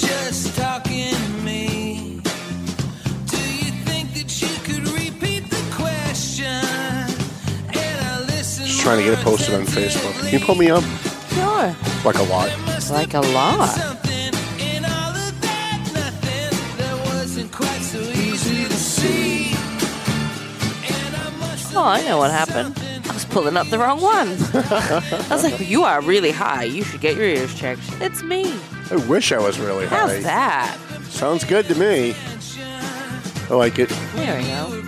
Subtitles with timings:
[0.00, 2.20] just talking to me.
[3.26, 6.46] Do you think that you could repeat the question?
[6.46, 10.12] And I listened Just trying to get it posted on Facebook.
[10.28, 10.84] Can you pull me up?
[11.34, 11.74] Sure.
[12.04, 12.50] Like a lot.
[12.90, 13.68] Like a lot.
[13.70, 19.48] Something in all of that nothing that wasn't quite so easy to see.
[20.94, 22.78] And I must have Oh, I know what happened.
[23.08, 24.28] I was pulling up the wrong one.
[24.54, 26.64] I was like, you are really high.
[26.64, 27.80] You should get your ears checked.
[28.00, 28.54] It's me.
[28.90, 30.20] I wish I was really How's high.
[30.20, 30.78] that?
[31.08, 32.14] Sounds good to me.
[33.50, 33.88] I like it.
[34.14, 34.82] There we go.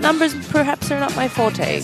[0.00, 1.82] Numbers perhaps are not my forte.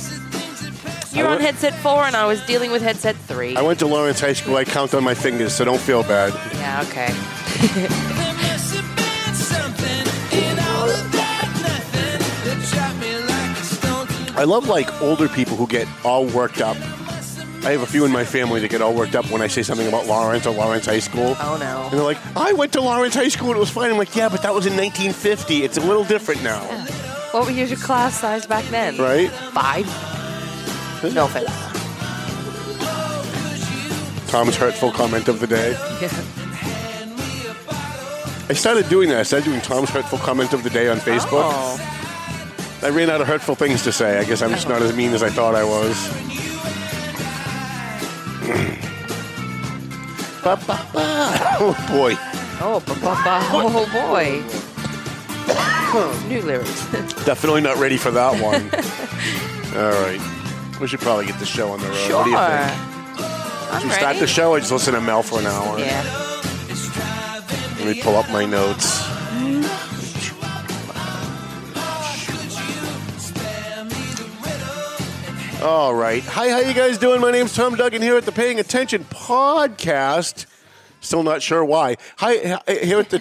[1.12, 3.56] You're I on headset four, and I was dealing with headset three.
[3.56, 4.56] I went to Lawrence High School.
[4.56, 6.32] I count on my fingers, so don't feel bad.
[6.54, 7.12] yeah, okay.
[7.75, 13.64] There must have been something in all of that nothing that dropped me like a
[13.64, 16.77] stone to I love like older people who get all worked up.
[17.62, 19.62] I have a few in my family that get all worked up when I say
[19.62, 21.36] something about Lawrence or Lawrence High School.
[21.39, 21.83] Oh no!
[21.84, 23.91] And they're like, I went to Lawrence High School and it was fine.
[23.91, 25.62] I'm like, yeah, but that was in 1950.
[25.62, 26.61] It's a little different now,
[27.33, 28.97] What was your class size back then?
[28.97, 29.31] right?
[29.31, 29.84] Five.
[31.14, 31.50] No offense.
[34.31, 35.77] Tom's hurtful comment of the day.
[38.48, 39.19] I started doing that.
[39.20, 41.42] I started doing Tom's hurtful comment of the day on Facebook.
[41.44, 42.78] Oh.
[42.83, 44.19] I ran out of hurtful things to say.
[44.19, 46.50] I guess I'm just not as mean as I thought I was.
[50.42, 51.56] Ba, ba, ba.
[51.60, 52.14] Oh boy.
[52.62, 53.41] Oh, ba, ba, ba.
[53.52, 54.42] oh boy.
[56.28, 56.86] New lyrics.
[57.24, 58.70] Definitely not ready for that one.
[59.76, 60.20] All right.
[60.81, 61.97] We should probably get the show on the road.
[61.97, 62.16] sure.
[62.19, 63.31] What do you think?
[63.72, 64.00] I'm Should we ready.
[64.00, 65.78] start the show or just listen to Mel for an hour?
[65.78, 66.03] Yeah.
[67.78, 69.00] Let me pull up my notes.
[75.62, 76.22] All right.
[76.22, 77.21] Hi, how you guys doing?
[77.21, 80.47] My name's Tom Duggan here at the Paying Attention podcast.
[81.00, 81.97] Still not sure why.
[82.16, 83.19] Hi, here at the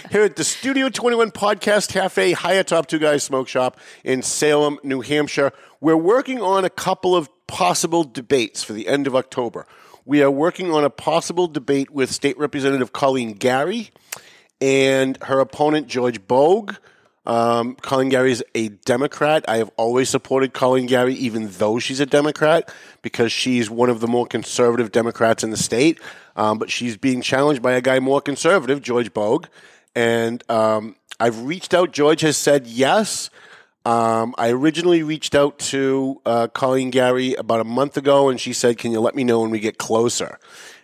[0.12, 4.78] here at the Studio 21 Podcast Cafe, high atop Two Guys Smoke Shop in Salem,
[4.84, 5.50] New Hampshire.
[5.80, 9.66] We're working on a couple of possible debates for the end of October.
[10.04, 13.90] We are working on a possible debate with State Representative Colleen Gary
[14.60, 16.74] and her opponent George Bogue.
[17.24, 19.44] Um, Colleen Gary is a Democrat.
[19.46, 24.00] I have always supported Colleen Gary, even though she's a Democrat, because she's one of
[24.00, 26.00] the more conservative Democrats in the state.
[26.34, 29.46] Um, but she's being challenged by a guy more conservative, George Bogue.
[29.94, 31.92] And um, I've reached out.
[31.92, 33.30] George has said yes.
[33.84, 38.52] Um, I originally reached out to uh, Colleen Gary about a month ago, and she
[38.52, 40.38] said, "Can you let me know when we get closer?"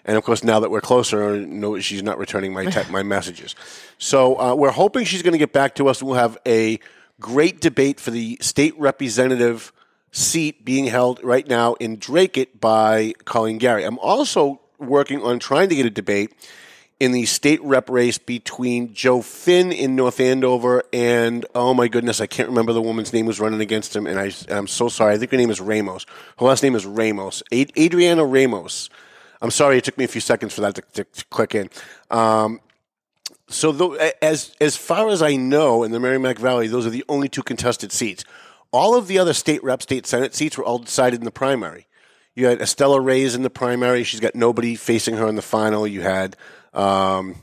[0.05, 3.55] And of course, now that we're closer, no, she's not returning my te- my messages.
[3.99, 6.03] So uh, we're hoping she's going to get back to us.
[6.03, 6.79] We'll have a
[7.21, 9.73] great debate for the state representative
[10.13, 13.85] seat being held right now in Dracut by Colleen Gary.
[13.85, 16.33] I'm also working on trying to get a debate
[17.01, 22.21] in the state rep race between Joe Finn in North Andover and oh my goodness,
[22.21, 25.15] I can't remember the woman's name who's running against him, and I, I'm so sorry.
[25.15, 26.07] I think her name is Ramos.
[26.39, 28.91] Her last name is Ramos, Ad- Adriana Ramos.
[29.41, 31.71] I'm sorry, it took me a few seconds for that to, to, to click in.
[32.11, 32.61] Um,
[33.49, 37.29] so, as as far as I know, in the Merrimack Valley, those are the only
[37.29, 38.25] two contested seats.
[38.73, 41.87] All of the other state rep, state senate seats were all decided in the primary.
[42.35, 44.05] You had Estela Reyes in the primary.
[44.05, 45.87] She's got nobody facing her in the final.
[45.87, 46.37] You had
[46.75, 47.37] um,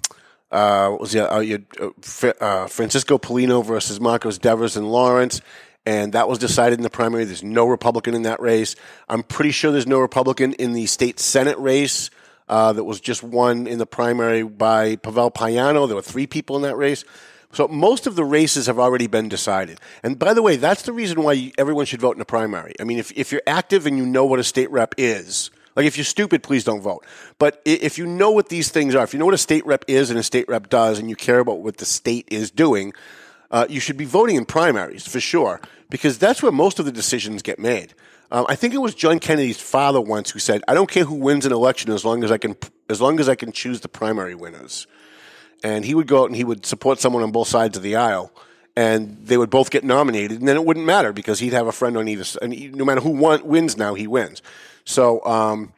[0.51, 4.91] uh, what was the uh, you had, uh, uh, Francisco Paulino versus Marcos Devers and
[4.91, 5.41] Lawrence,
[5.85, 7.25] and that was decided in the primary.
[7.25, 8.75] There's no Republican in that race.
[9.09, 12.11] I'm pretty sure there's no Republican in the state senate race
[12.47, 15.87] uh, that was just won in the primary by Pavel Payano.
[15.87, 17.03] There were three people in that race.
[17.51, 19.79] So most of the races have already been decided.
[20.03, 22.73] And by the way, that's the reason why everyone should vote in a primary.
[22.79, 25.85] I mean, if, if you're active and you know what a state rep is, like
[25.85, 27.05] if you're stupid, please don't vote.
[27.39, 29.85] But if you know what these things are, if you know what a state rep
[29.87, 32.93] is and a state rep does, and you care about what the state is doing,
[33.51, 36.91] uh, you should be voting in primaries for sure, because that's where most of the
[36.91, 37.93] decisions get made.
[38.31, 41.15] Um, I think it was John Kennedy's father once who said, "I don't care who
[41.15, 42.55] wins an election as long as I can,
[42.89, 44.87] as long as I can choose the primary winners."
[45.63, 47.95] and he would go out and he would support someone on both sides of the
[47.95, 48.31] aisle,
[48.75, 51.71] and they would both get nominated, and then it wouldn't matter because he'd have a
[51.71, 52.23] friend on either.
[52.39, 54.41] And he- no matter who won, wins now, he wins.
[54.83, 55.71] So, um,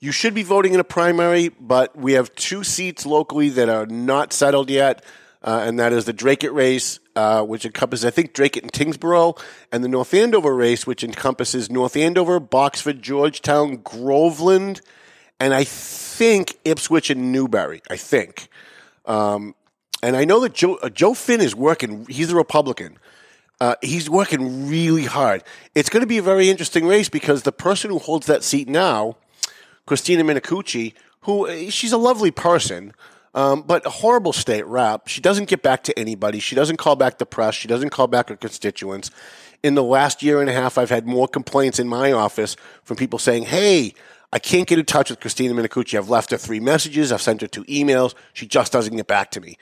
[0.00, 3.86] You should be voting in a primary, but we have two seats locally that are
[3.86, 5.04] not settled yet,
[5.44, 9.38] uh, and that is the Dracut race, uh, which encompasses, I think, Dracut and Tyngsboro,
[9.70, 14.80] and the North Andover race, which encompasses North Andover, Boxford, Georgetown, Groveland,
[15.40, 17.82] and I think Ipswich and Newbury.
[17.90, 18.48] I think.
[19.04, 19.54] Um,
[20.02, 22.06] and I know that Joe, uh, Joe Finn is working.
[22.08, 22.98] He's a Republican.
[23.60, 25.44] Uh, he's working really hard.
[25.74, 28.68] It's going to be a very interesting race because the person who holds that seat
[28.68, 29.16] now,
[29.86, 32.92] Christina Minicucci, who uh, she's a lovely person,
[33.34, 35.08] um, but a horrible state rep.
[35.08, 36.38] She doesn't get back to anybody.
[36.38, 37.54] She doesn't call back the press.
[37.54, 39.10] She doesn't call back her constituents.
[39.62, 42.96] In the last year and a half, I've had more complaints in my office from
[42.96, 43.94] people saying, "Hey,
[44.32, 45.96] I can't get in touch with Christina Minicucci.
[45.96, 47.12] I've left her three messages.
[47.12, 48.14] I've sent her two emails.
[48.32, 49.56] She just doesn't get back to me."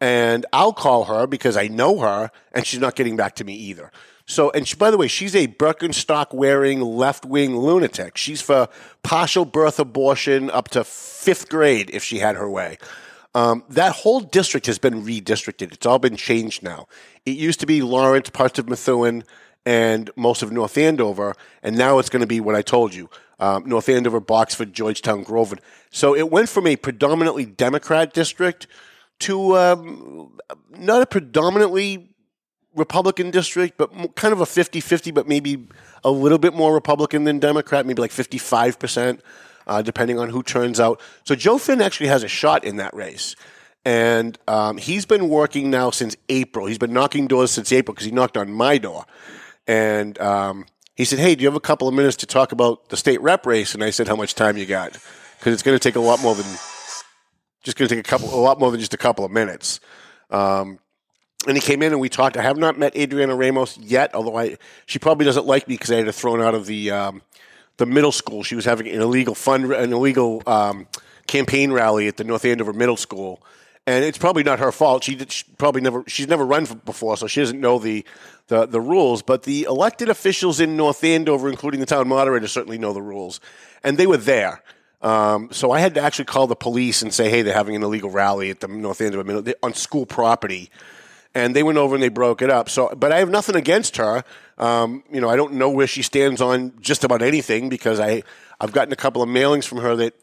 [0.00, 3.54] and I'll call her because I know her, and she's not getting back to me
[3.54, 3.92] either.
[4.30, 8.16] So, and she, by the way, she's a Birkenstock wearing left wing lunatic.
[8.16, 8.68] She's for
[9.02, 12.78] partial birth abortion up to fifth grade if she had her way.
[13.34, 15.72] Um, that whole district has been redistricted.
[15.72, 16.86] It's all been changed now.
[17.26, 19.24] It used to be Lawrence, parts of Methuen,
[19.66, 21.34] and most of North Andover,
[21.64, 23.10] and now it's going to be what I told you
[23.40, 25.60] um, North Andover, Boxford, Georgetown, Groveland.
[25.90, 28.68] So it went from a predominantly Democrat district
[29.20, 30.38] to um,
[30.70, 32.09] not a predominantly
[32.74, 35.66] Republican district, but kind of a 50 50, but maybe
[36.04, 39.20] a little bit more Republican than Democrat, maybe like 55%,
[39.66, 41.00] uh, depending on who turns out.
[41.24, 43.36] So Joe Finn actually has a shot in that race.
[43.84, 46.66] And um, he's been working now since April.
[46.66, 49.06] He's been knocking doors since April because he knocked on my door.
[49.66, 50.66] And um,
[50.96, 53.20] he said, Hey, do you have a couple of minutes to talk about the state
[53.22, 53.74] rep race?
[53.74, 54.92] And I said, How much time you got?
[55.38, 56.46] Because it's going to take a lot more than
[57.62, 59.80] just going to take a couple, a lot more than just a couple of minutes.
[60.30, 60.78] Um,
[61.46, 62.36] and he came in and we talked.
[62.36, 65.90] I have not met Adriana Ramos yet, although I she probably doesn't like me because
[65.90, 67.22] I had her thrown out of the um,
[67.78, 68.42] the middle school.
[68.42, 70.86] She was having an illegal fund, an illegal um,
[71.26, 73.42] campaign rally at the North Andover Middle School,
[73.86, 75.04] and it's probably not her fault.
[75.04, 78.04] She, did, she probably never she's never run before, so she doesn't know the,
[78.48, 79.22] the the rules.
[79.22, 83.40] But the elected officials in North Andover, including the town moderator, certainly know the rules,
[83.82, 84.62] and they were there.
[85.02, 87.82] Um, so I had to actually call the police and say, "Hey, they're having an
[87.82, 90.70] illegal rally at the North Andover on school property,"
[91.34, 92.68] and they went over and they broke it up.
[92.68, 94.24] So, but I have nothing against her.
[94.58, 98.22] Um, you know, I don't know where she stands on just about anything because I
[98.60, 100.14] I've gotten a couple of mailings from her that.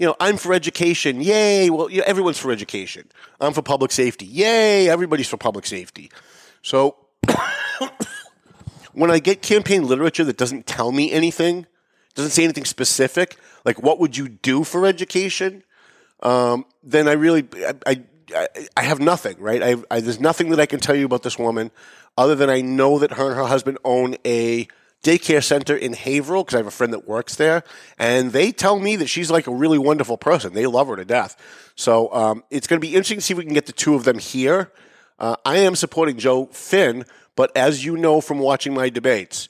[0.00, 1.20] You know, I'm for education.
[1.20, 1.70] Yay.
[1.70, 3.08] Well, yeah, everyone's for education.
[3.40, 4.26] I'm for public safety.
[4.26, 4.88] Yay.
[4.88, 6.12] Everybody's for public safety.
[6.62, 6.94] So
[8.92, 11.66] when I get campaign literature that doesn't tell me anything,
[12.14, 15.62] doesn't say anything specific, like what would you do for education,
[16.22, 18.02] um, then I really, I, I,
[18.34, 19.62] I have nothing, right?
[19.62, 21.70] I, I, there's nothing that I can tell you about this woman
[22.16, 24.68] other than I know that her and her husband own a
[25.02, 27.62] daycare center in Haverhill because I have a friend that works there,
[27.98, 30.52] and they tell me that she's like a really wonderful person.
[30.52, 31.36] They love her to death.
[31.76, 33.94] So um, it's going to be interesting to see if we can get the two
[33.94, 34.72] of them here.
[35.18, 37.04] Uh, I am supporting Joe Finn,
[37.36, 39.48] but as you know from watching my debates,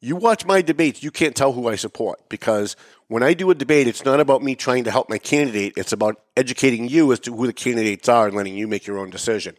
[0.00, 2.76] you watch my debates, you can't tell who I support because
[3.08, 5.74] when I do a debate, it's not about me trying to help my candidate.
[5.76, 8.98] It's about educating you as to who the candidates are and letting you make your
[8.98, 9.56] own decision.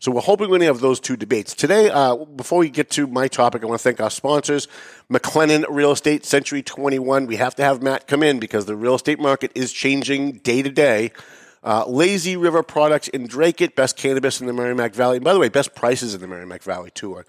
[0.00, 1.54] So we're hoping we're going to have those two debates.
[1.54, 4.68] Today, uh, before we get to my topic, I want to thank our sponsors,
[5.10, 7.26] McLennan Real Estate, Century 21.
[7.26, 10.62] We have to have Matt come in because the real estate market is changing day
[10.62, 11.10] to day.
[11.62, 15.16] Uh, Lazy River Products in Dracut, best cannabis in the Merrimack Valley.
[15.16, 17.22] And by the way, best prices in the Merrimack Valley, too.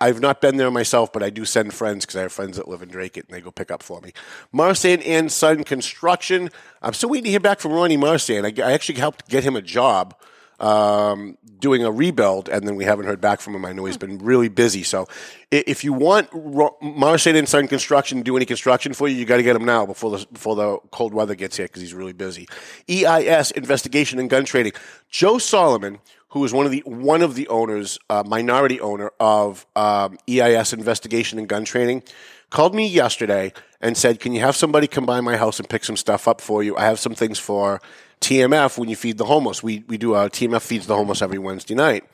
[0.00, 2.68] I've not been there myself, but I do send friends because I have friends that
[2.68, 4.12] live in Dracut and they go pick up for me.
[4.52, 6.50] Marsan and Son Construction.
[6.82, 8.44] I'm still waiting to hear back from Ronnie Marsan.
[8.44, 10.14] I, I actually helped get him a job
[10.60, 13.64] um, doing a rebuild, and then we haven't heard back from him.
[13.64, 14.82] I know he's been really busy.
[14.82, 15.08] So
[15.50, 19.38] if you want Marsan and Son Construction to do any construction for you, you got
[19.38, 22.12] to get him now before the before the cold weather gets here because he's really
[22.12, 22.48] busy.
[22.88, 24.72] EIS Investigation and Gun Training.
[25.08, 25.98] Joe Solomon,
[26.28, 30.72] who is one of the one of the owners, uh, minority owner of um, EIS
[30.72, 32.02] Investigation and Gun Training,
[32.50, 35.84] called me yesterday and said, "Can you have somebody come by my house and pick
[35.84, 36.76] some stuff up for you?
[36.76, 37.80] I have some things for."
[38.20, 39.62] TMF when you feed the homeless.
[39.62, 42.04] We we do uh, a TMF feeds the homeless every Wednesday night.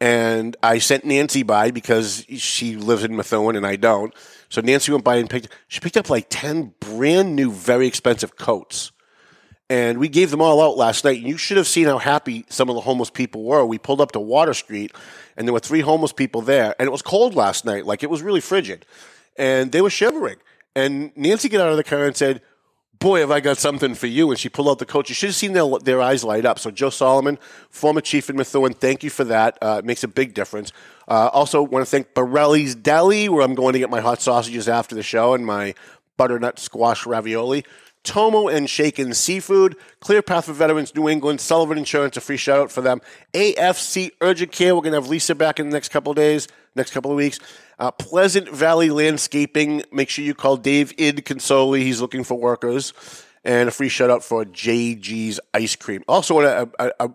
[0.00, 4.14] And I sent Nancy by because she lives in Methuen and I don't.
[4.48, 8.36] So Nancy went by and picked she picked up like 10 brand new very expensive
[8.36, 8.92] coats.
[9.68, 11.18] And we gave them all out last night.
[11.18, 13.64] And you should have seen how happy some of the homeless people were.
[13.64, 14.92] We pulled up to Water Street
[15.36, 16.74] and there were three homeless people there.
[16.78, 17.84] And it was cold last night.
[17.84, 18.86] Like it was really frigid.
[19.36, 20.36] And they were shivering.
[20.74, 22.42] And Nancy got out of the car and said,
[23.00, 24.30] boy, have I got something for you.
[24.30, 25.08] And she pulled out the coach.
[25.08, 26.58] You should have seen their, their eyes light up.
[26.58, 27.38] So Joe Solomon,
[27.70, 29.58] former chief in Methuen, thank you for that.
[29.60, 30.70] Uh, it makes a big difference.
[31.08, 34.68] Uh, also want to thank Borelli's Deli, where I'm going to get my hot sausages
[34.68, 35.74] after the show and my
[36.18, 37.64] butternut squash ravioli.
[38.02, 42.58] Tomo and Shaken Seafood, Clear Path for Veterans New England, Sullivan Insurance, a free shout
[42.58, 43.00] out for them.
[43.34, 46.48] AFC Urgent Care, we're going to have Lisa back in the next couple of days,
[46.74, 47.38] next couple of weeks.
[47.78, 52.92] Uh, Pleasant Valley Landscaping, make sure you call Dave Id Consoli, he's looking for workers.
[53.44, 56.02] And a free shout out for JG's Ice Cream.
[56.06, 57.10] Also, a, a, a,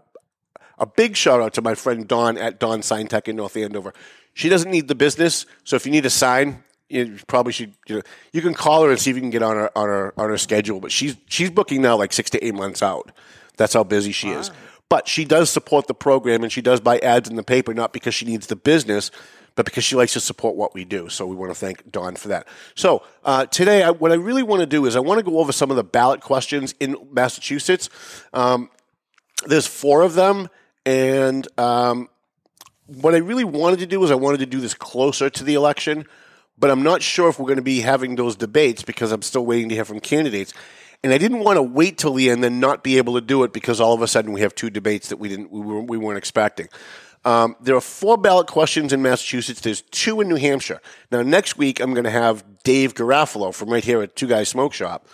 [0.79, 3.93] a big shout out to my friend Dawn at Dawn Sign Tech in North Andover.
[4.33, 7.73] She doesn't need the business, so if you need a sign, you probably should.
[7.87, 8.01] You, know,
[8.31, 10.29] you can call her and see if you can get on her on her on
[10.29, 10.79] her schedule.
[10.79, 13.11] But she's she's booking now like six to eight months out.
[13.57, 14.51] That's how busy she is.
[14.89, 17.91] But she does support the program and she does buy ads in the paper, not
[17.91, 19.09] because she needs the business,
[19.55, 21.09] but because she likes to support what we do.
[21.09, 22.47] So we want to thank Dawn for that.
[22.75, 25.39] So uh, today, I, what I really want to do is I want to go
[25.39, 27.89] over some of the ballot questions in Massachusetts.
[28.33, 28.69] Um,
[29.47, 30.49] there's four of them,
[30.85, 32.09] and um,
[32.85, 35.55] what I really wanted to do is I wanted to do this closer to the
[35.55, 36.05] election,
[36.57, 39.45] but I'm not sure if we're going to be having those debates because I'm still
[39.45, 40.53] waiting to hear from candidates.
[41.03, 43.21] And I didn't want to wait till the end and then not be able to
[43.21, 45.59] do it because all of a sudden we have two debates that we didn't we,
[45.59, 46.67] were, we weren't expecting.
[47.25, 49.61] Um, there are four ballot questions in Massachusetts.
[49.61, 50.81] There's two in New Hampshire.
[51.11, 54.49] Now next week I'm going to have Dave Garofalo from right here at Two Guys
[54.49, 55.07] Smoke Shop,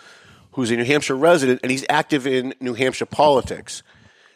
[0.52, 3.84] who's a New Hampshire resident and he's active in New Hampshire politics.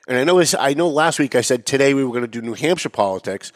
[0.08, 2.42] And I know I know last week I said today we were going to do
[2.42, 3.52] New Hampshire politics,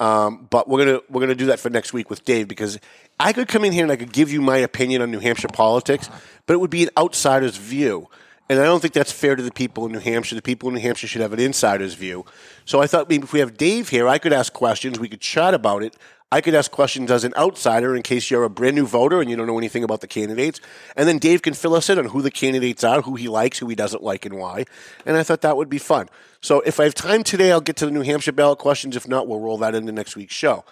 [0.00, 2.78] um, but we're gonna we're gonna do that for next week with Dave because
[3.20, 5.48] I could come in here and I could give you my opinion on New Hampshire
[5.48, 6.08] politics,
[6.46, 8.08] but it would be an outsider's view.
[8.48, 10.34] And I don't think that's fair to the people in New Hampshire.
[10.34, 12.24] The people in New Hampshire should have an insider's view.
[12.64, 14.98] So I thought maybe if we have Dave here, I could ask questions.
[14.98, 15.94] We could chat about it.
[16.32, 19.28] I could ask questions as an outsider in case you're a brand new voter and
[19.28, 20.60] you don't know anything about the candidates.
[20.94, 23.58] And then Dave can fill us in on who the candidates are, who he likes,
[23.58, 24.64] who he doesn't like, and why.
[25.04, 26.08] And I thought that would be fun.
[26.40, 28.94] So if I have time today, I'll get to the New Hampshire ballot questions.
[28.94, 30.64] If not, we'll roll that into next week's show.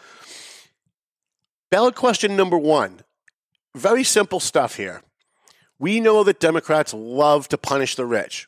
[1.70, 3.00] Ballot question number one.
[3.74, 5.02] Very simple stuff here.
[5.80, 8.46] We know that Democrats love to punish the rich.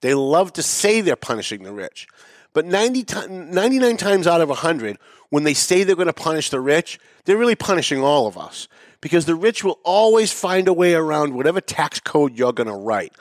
[0.00, 2.06] They love to say they're punishing the rich.
[2.52, 4.98] But 90 ti- 99 times out of 100,
[5.30, 8.68] when they say they're going to punish the rich, they're really punishing all of us.
[9.00, 12.74] Because the rich will always find a way around whatever tax code you're going to
[12.74, 13.12] write.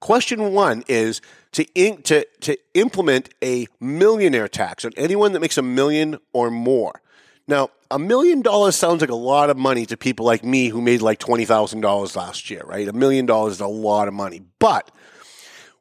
[0.00, 1.20] Question one is
[1.52, 6.50] to, in, to, to implement a millionaire tax on anyone that makes a million or
[6.50, 7.00] more.
[7.46, 10.80] Now, a million dollars sounds like a lot of money to people like me who
[10.80, 12.86] made like $20,000 last year, right?
[12.86, 14.42] A million dollars is a lot of money.
[14.58, 14.90] But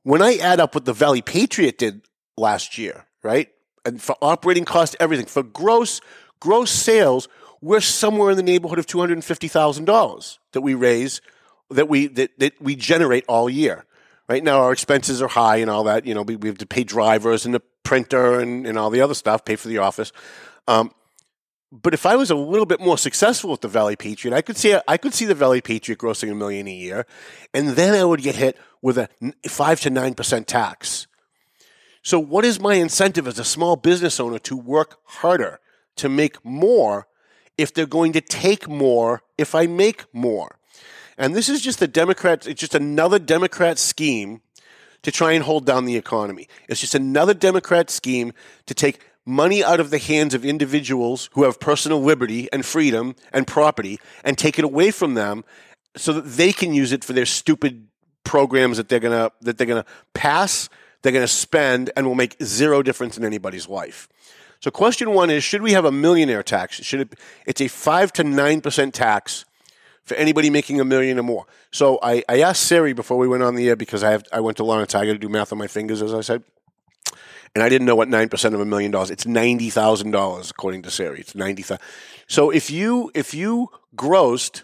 [0.03, 2.01] when I add up what the Valley Patriot did
[2.39, 3.50] last year, right?
[3.86, 6.01] And for operating cost, everything, for gross
[6.39, 7.27] gross sales,
[7.62, 11.22] we're somewhere in the neighborhood of two hundred and fifty thousand dollars that we raise,
[11.69, 13.86] that we that, that we generate all year.
[14.27, 16.05] Right now, our expenses are high and all that.
[16.05, 19.01] You know, we, we have to pay drivers and the printer and, and all the
[19.01, 20.12] other stuff, pay for the office.
[20.67, 20.91] Um,
[21.72, 24.58] but if I was a little bit more successful with the Valley Patriot, I could
[24.58, 27.05] see I could see the Valley Patriot grossing a million a year,
[27.53, 29.10] and then I would get hit with a
[29.48, 31.08] five to nine percent tax.
[32.09, 35.59] So, what is my incentive as a small business owner to work harder
[35.97, 37.07] to make more
[37.55, 40.57] if they're going to take more if I make more?
[41.19, 44.41] And this is just the Democrats, it's just another Democrat scheme
[45.03, 46.47] to try and hold down the economy.
[46.67, 48.33] It's just another Democrat scheme
[48.65, 53.15] to take money out of the hands of individuals who have personal liberty and freedom
[53.31, 55.43] and property and take it away from them
[55.95, 57.87] so that they can use it for their stupid
[58.23, 59.85] programs that they're gonna that they're gonna
[60.15, 60.69] pass,
[61.01, 64.07] they're gonna spend, and will make zero difference in anybody's life.
[64.61, 66.75] So, question one is: Should we have a millionaire tax?
[66.83, 67.19] Should it?
[67.45, 69.45] It's a five to nine percent tax
[70.03, 71.45] for anybody making a million or more.
[71.71, 74.41] So, I, I asked Siri before we went on the air because I have I
[74.41, 74.95] went to Lawrence.
[74.95, 76.43] I got to do math on my fingers, as I said,
[77.55, 79.11] and I didn't know what nine percent of a million dollars.
[79.11, 81.21] It's ninety thousand dollars according to Siri.
[81.21, 81.85] It's ninety thousand.
[82.27, 84.63] So, if you if you grossed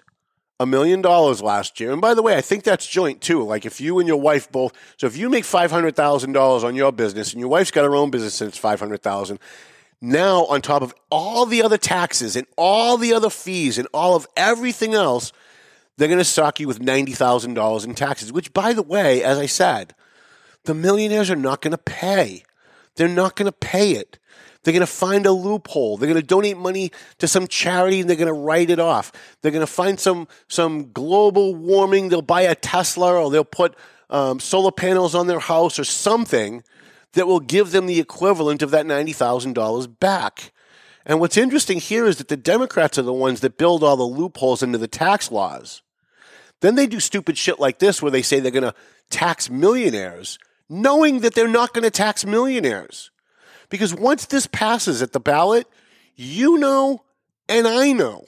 [0.60, 1.92] a million dollars last year.
[1.92, 3.44] And by the way, I think that's joint too.
[3.44, 6.64] Like if you and your wife both, so if you make five hundred thousand dollars
[6.64, 9.40] on your business and your wife's got her own business and it's five hundred thousand,
[10.02, 14.16] now on top of all the other taxes and all the other fees and all
[14.16, 15.34] of everything else,
[15.98, 18.32] they're going to sock you with ninety thousand dollars in taxes.
[18.32, 19.94] Which, by the way, as I said,
[20.64, 22.44] the millionaires are not going to pay.
[22.96, 24.20] They're not going to pay it.
[24.66, 25.96] They're going to find a loophole.
[25.96, 29.12] They're going to donate money to some charity and they're going to write it off.
[29.42, 32.10] They're going to find some some global warming.
[32.10, 33.76] They'll buy a Tesla or they'll put
[34.10, 36.64] um, solar panels on their house or something
[37.14, 40.52] that will give them the equivalent of that ninety thousand dollars back.
[41.06, 44.04] And what's interesting here is that the Democrats are the ones that build all the
[44.04, 45.84] loopholes into the tax laws.
[46.62, 48.74] Then they do stupid shit like this where they say they're going to
[49.12, 53.12] tax millionaires, knowing that they're not going to tax millionaires.
[53.76, 55.68] Because once this passes at the ballot,
[56.16, 57.04] you know
[57.50, 58.24] and I know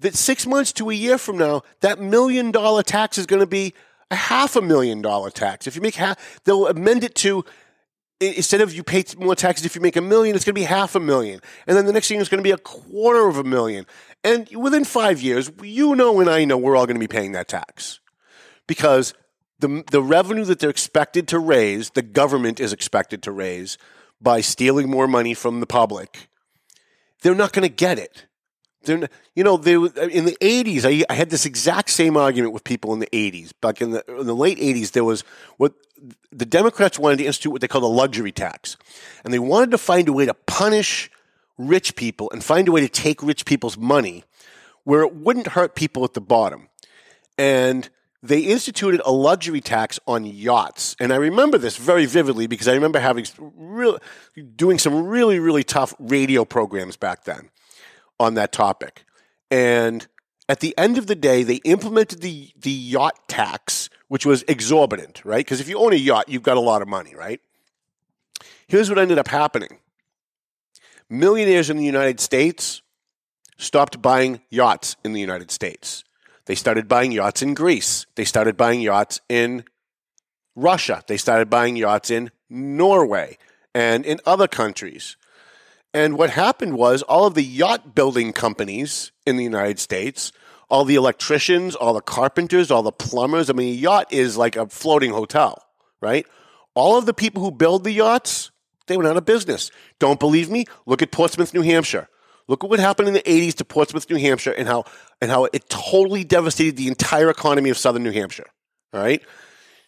[0.00, 3.46] that six months to a year from now, that million dollar tax is going to
[3.46, 3.74] be
[4.10, 5.66] a half a million dollar tax.
[5.66, 7.44] If you make half, they'll amend it to
[8.20, 10.64] instead of you pay more taxes if you make a million, it's going to be
[10.64, 13.36] half a million, and then the next thing is going to be a quarter of
[13.36, 13.84] a million.
[14.24, 17.32] And within five years, you know and I know we're all going to be paying
[17.32, 18.00] that tax
[18.66, 19.12] because
[19.58, 23.76] the the revenue that they're expected to raise, the government is expected to raise
[24.22, 26.28] by stealing more money from the public.
[27.22, 28.26] They're not going to get it.
[28.84, 32.64] They're you know, they, in the 80s, I, I had this exact same argument with
[32.64, 33.52] people in the 80s.
[33.60, 35.24] Back in the, in the late 80s, there was
[35.56, 35.72] what
[36.30, 38.76] the Democrats wanted to institute what they called a luxury tax.
[39.24, 41.10] And they wanted to find a way to punish
[41.56, 44.24] rich people and find a way to take rich people's money
[44.84, 46.68] where it wouldn't hurt people at the bottom.
[47.38, 47.88] And
[48.22, 50.94] they instituted a luxury tax on yachts.
[51.00, 53.98] And I remember this very vividly because I remember having real,
[54.54, 57.50] doing some really, really tough radio programs back then
[58.20, 59.04] on that topic.
[59.50, 60.06] And
[60.48, 65.24] at the end of the day, they implemented the, the yacht tax, which was exorbitant,
[65.24, 65.44] right?
[65.44, 67.40] Because if you own a yacht, you've got a lot of money, right?
[68.68, 69.78] Here's what ended up happening
[71.10, 72.80] millionaires in the United States
[73.58, 76.04] stopped buying yachts in the United States.
[76.46, 78.06] They started buying yachts in Greece.
[78.16, 79.64] They started buying yachts in
[80.56, 81.02] Russia.
[81.06, 83.38] They started buying yachts in Norway
[83.74, 85.16] and in other countries.
[85.94, 90.32] And what happened was all of the yacht building companies in the United States,
[90.70, 94.56] all the electricians, all the carpenters, all the plumbers, I mean, a yacht is like
[94.56, 95.62] a floating hotel,
[96.00, 96.26] right?
[96.74, 98.50] All of the people who build the yachts,
[98.86, 99.70] they went out of business.
[99.98, 100.64] Don't believe me?
[100.86, 102.08] Look at Portsmouth, New Hampshire.
[102.48, 104.84] Look at what happened in the 80s to Portsmouth, New Hampshire, and how,
[105.20, 108.46] and how it totally devastated the entire economy of southern New Hampshire.
[108.92, 109.22] All right?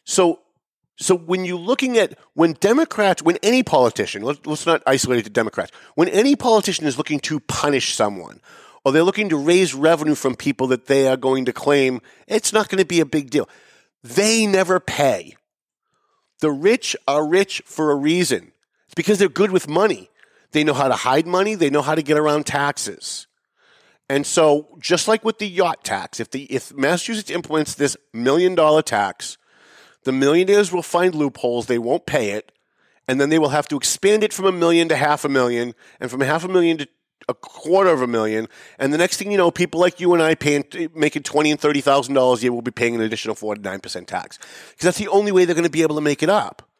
[0.04, 0.40] So
[0.96, 5.24] so when you're looking at when Democrats, when any politician, let's, let's not isolate it
[5.24, 8.40] to Democrats, when any politician is looking to punish someone,
[8.84, 12.52] or they're looking to raise revenue from people that they are going to claim it's
[12.52, 13.48] not going to be a big deal,
[14.02, 15.36] they never pay.
[16.40, 18.52] The rich are rich for a reason.
[18.86, 20.10] It's because they're good with money.
[20.54, 21.56] They know how to hide money.
[21.56, 23.26] They know how to get around taxes.
[24.08, 28.54] And so, just like with the yacht tax, if the if Massachusetts implements this million
[28.54, 29.36] dollar tax,
[30.04, 32.52] the millionaires will find loopholes, they won't pay it,
[33.08, 35.74] and then they will have to expand it from a million to half a million,
[35.98, 36.88] and from half a million to
[37.28, 38.46] a quarter of a million.
[38.78, 40.64] And the next thing you know, people like you and I paying
[40.94, 43.80] making twenty and thirty thousand dollars a year will be paying an additional forty nine
[43.80, 46.30] percent tax because that's the only way they're going to be able to make it
[46.30, 46.70] up.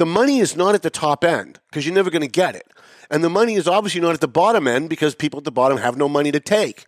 [0.00, 2.66] The money is not at the top end because you're never going to get it,
[3.10, 5.76] and the money is obviously not at the bottom end because people at the bottom
[5.76, 6.86] have no money to take.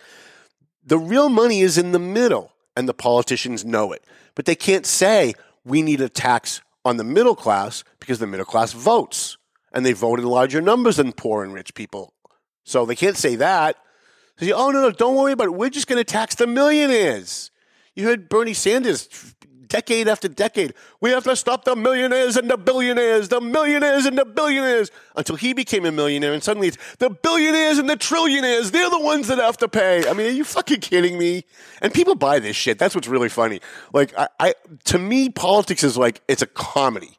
[0.83, 4.03] The real money is in the middle, and the politicians know it,
[4.35, 8.47] but they can't say we need a tax on the middle class because the middle
[8.47, 9.37] class votes
[9.75, 12.15] and they vote in larger numbers than poor and rich people.
[12.65, 13.77] So they can't say that.
[14.39, 15.55] They say, oh, no, no, don't worry about it.
[15.55, 17.51] We're just going to tax the millionaires.
[17.95, 19.35] You heard Bernie Sanders
[19.73, 20.75] decade after decade.
[21.01, 25.37] We have to stop the millionaires and the billionaires, the millionaires and the billionaires, until
[25.37, 26.35] he became a millionaire.
[26.35, 28.71] And suddenly it's the billionaires and the trillionaires.
[28.71, 30.07] They're the ones that have to pay.
[30.07, 31.47] I mean, are you fucking kidding me?
[31.81, 32.79] And people buy this shit.
[32.79, 33.61] That's what's really funny.
[33.95, 34.55] Like, I, I
[34.85, 37.17] to me, politics is like, it's a comedy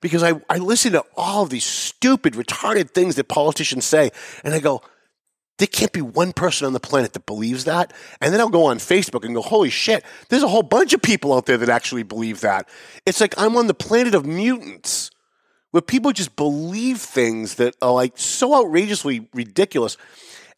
[0.00, 4.10] because I, I listen to all of these stupid, retarded things that politicians say,
[4.42, 4.80] and I go,
[5.60, 7.92] there can't be one person on the planet that believes that.
[8.20, 11.02] And then I'll go on Facebook and go, holy shit, there's a whole bunch of
[11.02, 12.68] people out there that actually believe that.
[13.04, 15.10] It's like I'm on the planet of mutants
[15.70, 19.98] where people just believe things that are like so outrageously ridiculous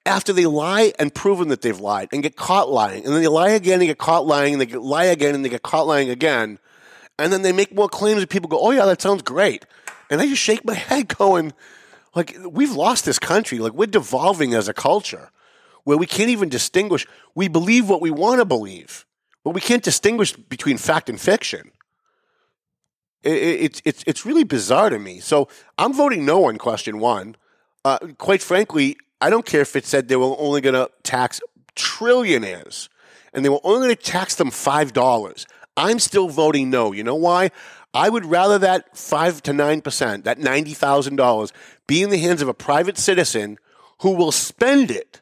[0.07, 3.05] after they lie and proven that they've lied and get caught lying.
[3.05, 5.49] And then they lie again and get caught lying and they lie again and they
[5.49, 6.61] get caught lying again.
[7.19, 9.67] And then they make more claims and people go, oh yeah, that sounds great.
[10.11, 11.53] And I just shake my head going,
[12.15, 13.59] like, we've lost this country.
[13.59, 15.31] Like, we're devolving as a culture
[15.85, 17.07] where we can't even distinguish.
[17.35, 19.07] We believe what we want to believe,
[19.45, 21.73] but we can't distinguish between fact and fiction.
[23.23, 25.21] It, it, it's, it's, it's really bizarre to me.
[25.21, 25.49] So
[25.79, 27.37] I'm voting no on question one.
[27.85, 31.41] Uh, quite frankly, I don't care if it said they were only going to tax
[31.77, 32.89] trillionaires
[33.33, 35.47] and they were only going to tax them $5.
[35.77, 36.93] I'm still voting no.
[36.93, 37.51] You know why?
[37.95, 41.53] I would rather that 5 to 9%, that $90,000,
[41.87, 43.59] be in the hands of a private citizen
[44.01, 45.21] who will spend it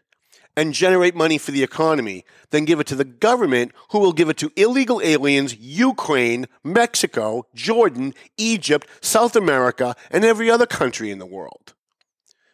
[0.57, 4.29] and generate money for the economy than give it to the government who will give
[4.29, 11.19] it to illegal aliens, Ukraine, Mexico, Jordan, Egypt, South America, and every other country in
[11.19, 11.75] the world.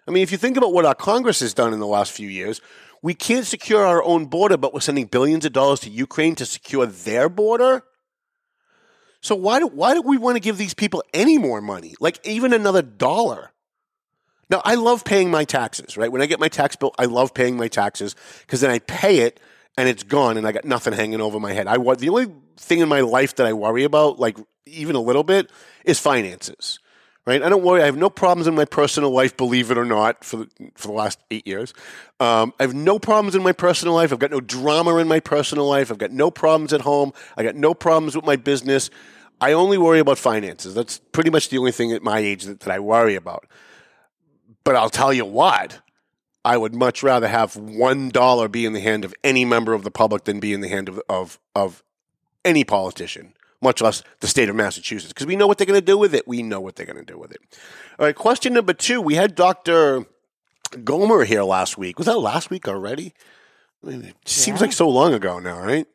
[0.07, 2.29] I mean, if you think about what our Congress has done in the last few
[2.29, 2.61] years,
[3.03, 6.47] we can't secure our own border, but we're sending billions of dollars to Ukraine to
[6.47, 7.83] secure their border.
[9.27, 11.97] So why do why do we want to give these people any more money?
[11.99, 13.51] Like even another dollar?
[14.49, 16.13] Now I love paying my taxes, right?
[16.13, 19.19] When I get my tax bill, I love paying my taxes because then I pay
[19.19, 19.41] it
[19.77, 21.67] and it's gone, and I got nothing hanging over my head.
[21.67, 25.25] I the only thing in my life that I worry about, like even a little
[25.25, 25.51] bit,
[25.85, 26.79] is finances.
[27.27, 27.43] Right?
[27.43, 27.83] I don't worry.
[27.83, 30.87] I have no problems in my personal life, believe it or not, for the, for
[30.87, 31.75] the last eight years.
[32.21, 34.13] Um, I have no problems in my personal life.
[34.13, 35.91] I've got no drama in my personal life.
[35.91, 37.13] I've got no problems at home.
[37.37, 38.91] I got no problems with my business.
[39.41, 40.75] I only worry about finances.
[40.75, 43.47] That's pretty much the only thing at my age that, that I worry about.
[44.65, 45.81] But I'll tell you what,
[46.45, 49.85] I would much rather have one dollar be in the hand of any member of
[49.85, 51.83] the public than be in the hand of of, of
[52.45, 55.85] any politician, much less the state of Massachusetts, because we know what they're going to
[55.85, 56.27] do with it.
[56.27, 57.41] We know what they're going to do with it.
[57.99, 59.01] All right, question number two.
[59.01, 60.07] We had Dr.
[60.83, 61.99] Gomer here last week.
[61.99, 63.13] Was that last week already?
[63.85, 65.87] I mean, it seems like so long ago now, right?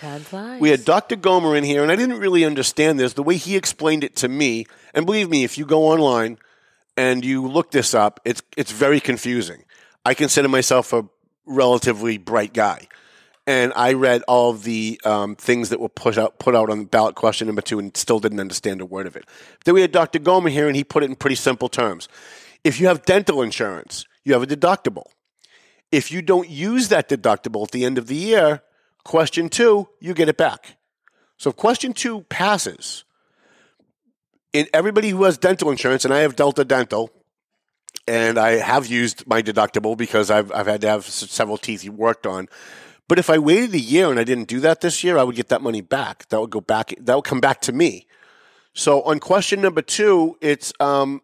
[0.00, 0.60] Time flies.
[0.60, 1.14] We had Dr.
[1.14, 3.12] Gomer in here, and I didn't really understand this.
[3.12, 6.38] The way he explained it to me, and believe me, if you go online
[6.96, 9.64] and you look this up, it's it's very confusing.
[10.06, 11.04] I consider myself a
[11.44, 12.88] relatively bright guy,
[13.46, 16.86] and I read all of the um, things that were put out put out on
[16.86, 19.26] ballot question number two, and still didn't understand a word of it.
[19.66, 20.18] Then we had Dr.
[20.18, 22.08] Gomer here, and he put it in pretty simple terms.
[22.64, 25.08] If you have dental insurance, you have a deductible.
[25.92, 28.62] If you don't use that deductible at the end of the year,
[29.04, 30.76] question two, you get it back.
[31.36, 33.04] So if question two passes,
[34.52, 37.10] in everybody who has dental insurance, and I have Delta Dental,
[38.06, 42.26] and I have used my deductible because I've, I've had to have several teeth worked
[42.26, 42.48] on.
[43.08, 45.36] But if I waited a year and I didn't do that this year, I would
[45.36, 46.28] get that money back.
[46.28, 46.94] That would go back.
[47.00, 48.06] That would come back to me.
[48.72, 51.20] So on question number two, it's um,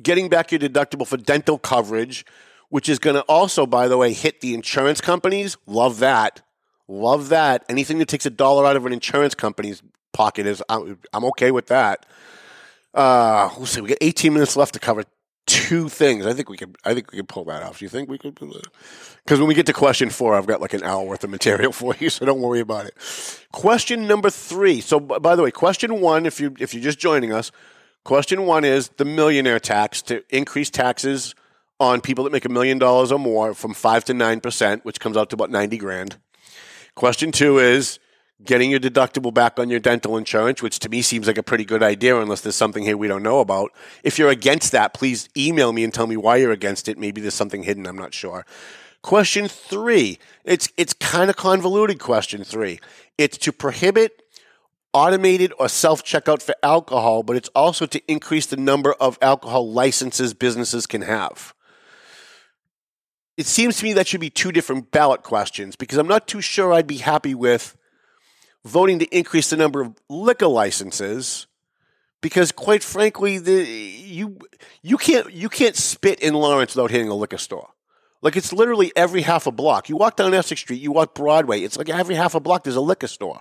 [0.00, 2.24] getting back your deductible for dental coverage,
[2.72, 5.58] which is going to also, by the way, hit the insurance companies.
[5.66, 6.40] Love that.
[6.88, 7.66] Love that.
[7.68, 9.82] Anything that takes a dollar out of an insurance company's
[10.14, 12.06] pocket is I'm, okay with that.
[12.94, 13.82] Uh, we'll see.
[13.82, 15.04] We got 18 minutes left to cover
[15.44, 16.24] two things.
[16.24, 16.74] I think we could.
[16.82, 17.78] I think we could pull that off.
[17.78, 18.36] Do you think we could?
[18.36, 21.72] Because when we get to question four, I've got like an hour worth of material
[21.80, 22.94] for you, so don't worry about it.
[23.52, 24.80] Question number three.
[24.80, 27.52] So, by the way, question one, if you if you're just joining us,
[28.02, 31.34] question one is the millionaire tax to increase taxes
[31.82, 35.00] on people that make a million dollars or more from five to nine percent, which
[35.00, 36.16] comes out to about ninety grand.
[36.94, 37.98] Question two is
[38.44, 41.64] getting your deductible back on your dental insurance, which to me seems like a pretty
[41.64, 43.70] good idea, unless there's something here we don't know about.
[44.02, 46.98] If you're against that, please email me and tell me why you're against it.
[46.98, 47.86] Maybe there's something hidden.
[47.86, 48.46] I'm not sure.
[49.02, 50.18] Question three.
[50.44, 51.98] It's it's kind of convoluted.
[51.98, 52.78] Question three.
[53.18, 54.22] It's to prohibit
[54.92, 59.70] automated or self checkout for alcohol, but it's also to increase the number of alcohol
[59.70, 61.54] licenses businesses can have
[63.36, 66.40] it seems to me that should be two different ballot questions because I'm not too
[66.40, 67.76] sure I'd be happy with
[68.64, 71.46] voting to increase the number of liquor licenses
[72.20, 74.38] because quite frankly the you
[74.82, 77.70] you can't you can't spit in Lawrence without hitting a liquor store.
[78.20, 79.88] Like it's literally every half a block.
[79.88, 82.76] You walk down Essex Street, you walk Broadway, it's like every half a block there's
[82.76, 83.40] a liquor store.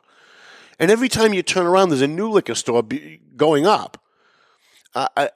[0.80, 4.02] And every time you turn around there's a new liquor store be, going up.
[4.96, 5.30] Uh, I, I-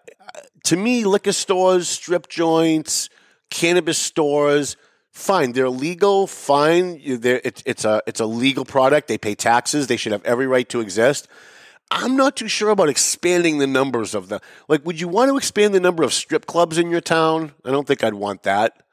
[0.64, 3.10] to me liquor stores, strip joints,
[3.50, 4.76] cannabis stores
[5.12, 9.88] fine they're legal fine they're, it's, it's a it's a legal product they pay taxes
[9.88, 11.28] they should have every right to exist.
[11.92, 15.38] I'm not too sure about expanding the numbers of the like would you want to
[15.38, 17.54] expand the number of strip clubs in your town?
[17.64, 18.84] I don't think i'd want that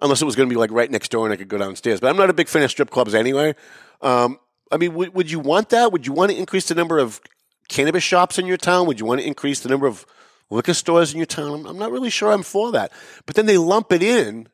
[0.00, 1.98] unless it was going to be like right next door and i could go downstairs
[1.98, 3.54] but i'm not a big fan of strip clubs anyway.
[4.00, 4.38] Um,
[4.70, 5.90] i mean would, would you want that?
[5.90, 7.20] Would you want to increase the number of
[7.68, 8.86] cannabis shops in your town?
[8.86, 10.06] Would you want to increase the number of
[10.50, 12.92] liquor stores in your town i'm, not really sure i'm for that
[13.26, 14.48] but then they lump it in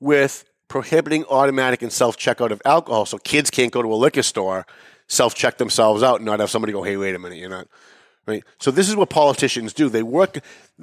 [0.00, 4.22] with prohibiting automatic and self checkout of alcohol, so kids can't go to a liquor
[4.22, 4.66] store,
[5.08, 7.66] self check themselves out, and not have somebody go, "Hey, wait a minute, you're not."
[8.26, 8.44] Right.
[8.60, 9.88] So this is what politicians do.
[9.88, 10.40] They work.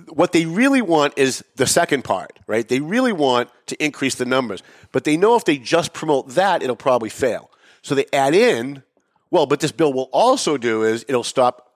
[0.10, 2.68] What they really want is the second part, right?
[2.68, 6.64] They really want to increase the numbers, but they know if they just promote that,
[6.64, 7.52] it'll probably fail.
[7.84, 8.82] So they add in,
[9.30, 11.75] well, but this bill will also do is it'll stop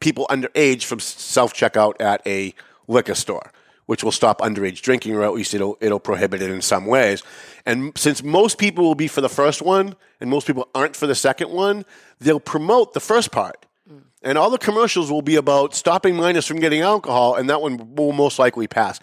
[0.00, 2.54] people underage from self checkout at a
[2.88, 3.52] liquor store,
[3.86, 7.22] which will stop underage drinking, or at least it'll it'll prohibit it in some ways.
[7.64, 11.06] And since most people will be for the first one, and most people aren't for
[11.06, 11.84] the second one,
[12.20, 13.66] they'll promote the first part.
[13.90, 14.02] Mm.
[14.22, 17.94] And all the commercials will be about stopping minors from getting alcohol, and that one
[17.94, 19.00] will most likely pass.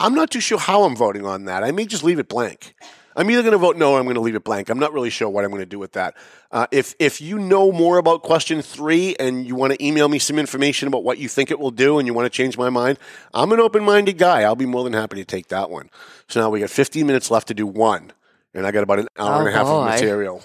[0.00, 1.62] I'm not too sure how I'm voting on that.
[1.62, 2.74] I may just leave it blank.
[3.16, 4.68] I'm either going to vote no or I'm going to leave it blank.
[4.68, 6.16] I'm not really sure what I'm going to do with that.
[6.50, 10.18] Uh, if if you know more about question three and you want to email me
[10.18, 12.70] some information about what you think it will do and you want to change my
[12.70, 12.98] mind,
[13.32, 14.42] I'm an open minded guy.
[14.42, 15.90] I'll be more than happy to take that one.
[16.28, 18.12] So now we got 15 minutes left to do one,
[18.52, 20.42] and I got about an hour and a Oh, half of material.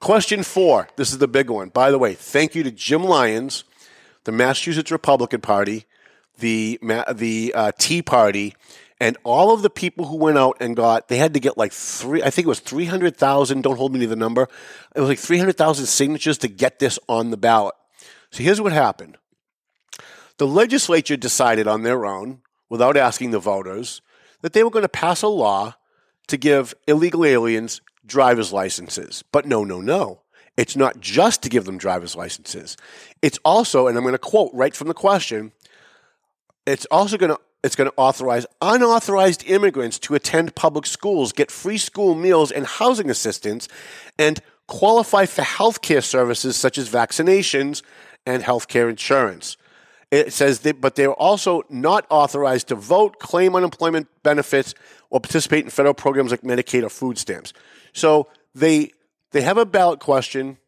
[0.00, 0.88] Question four.
[0.96, 1.70] This is the big one.
[1.70, 3.64] By the way, thank you to Jim Lyons,
[4.24, 5.86] the Massachusetts Republican Party,
[6.38, 6.78] the
[7.14, 8.54] the uh, Tea Party,
[9.00, 11.72] And all of the people who went out and got, they had to get like
[11.72, 14.48] three, I think it was 300,000, don't hold me to the number.
[14.94, 17.74] It was like 300,000 signatures to get this on the ballot.
[18.30, 19.18] So here's what happened
[20.38, 24.00] the legislature decided on their own, without asking the voters,
[24.40, 25.74] that they were going to pass a law
[26.26, 29.22] to give illegal aliens driver's licenses.
[29.32, 30.22] But no, no, no.
[30.56, 32.76] It's not just to give them driver's licenses.
[33.22, 35.52] It's also, and I'm going to quote right from the question,
[36.66, 41.50] it's also going to it's going to authorize unauthorized immigrants to attend public schools, get
[41.50, 43.68] free school meals and housing assistance,
[44.18, 47.82] and qualify for health care services such as vaccinations
[48.26, 49.56] and health care insurance.
[50.10, 54.74] It says that, but they're also not authorized to vote, claim unemployment benefits,
[55.08, 57.54] or participate in federal programs like Medicaid or food stamps.
[57.94, 58.90] So they
[59.30, 60.58] they have a ballot question.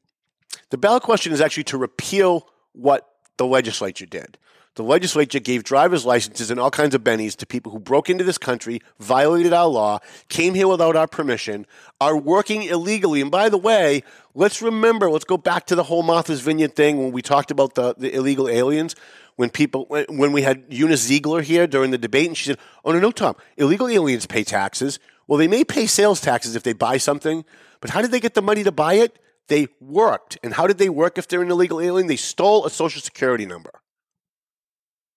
[0.71, 3.07] The ballot question is actually to repeal what
[3.37, 4.39] the legislature did.
[4.77, 8.25] The legislature gave driver's licenses and all kinds of bennies to people who broke into
[8.25, 11.67] this country, violated our law, came here without our permission,
[11.99, 13.23] are working illegally.
[13.23, 14.03] And by the way,
[14.35, 17.75] let's remember, let's go back to the whole Martha's Vineyard thing when we talked about
[17.75, 18.95] the, the illegal aliens.
[19.37, 22.93] When people, when, we had Eunice Zeigler here during the debate, and she said, "Oh
[22.93, 24.99] no, no, Tom, illegal aliens pay taxes.
[25.27, 27.45] Well, they may pay sales taxes if they buy something,
[27.81, 29.19] but how did they get the money to buy it?
[29.49, 30.39] They worked.
[30.43, 32.07] And how did they work if they're an illegal alien?
[32.07, 33.83] They stole a social security number.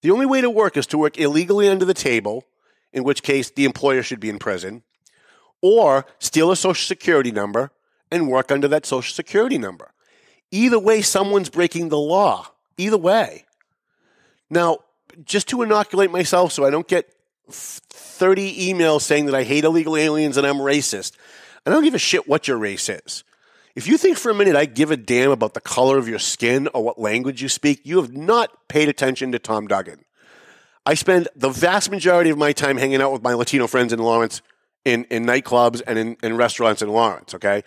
[0.02, 2.46] The only way to work is to work illegally under the table,
[2.94, 4.84] in which case the employer should be in prison,
[5.62, 7.72] or steal a social security number
[8.12, 9.92] and work under that social security number.
[10.52, 12.48] Either way, someone's breaking the law.
[12.78, 13.46] Either way.
[14.50, 14.80] Now,
[15.26, 17.14] just to inoculate myself so I don't get
[17.50, 21.14] 30 emails saying that I hate illegal aliens and I'm racist,
[21.66, 23.24] I don't give a shit what your race is.
[23.80, 26.20] If you think for a minute I give a damn about the color of your
[26.20, 30.04] skin or what language you speak, you have not paid attention to Tom Duggan.
[30.86, 34.00] I spend the vast majority of my time hanging out with my Latino friends in
[34.00, 34.42] Lawrence
[34.84, 37.64] in, in nightclubs and in, in restaurants in Lawrence, okay?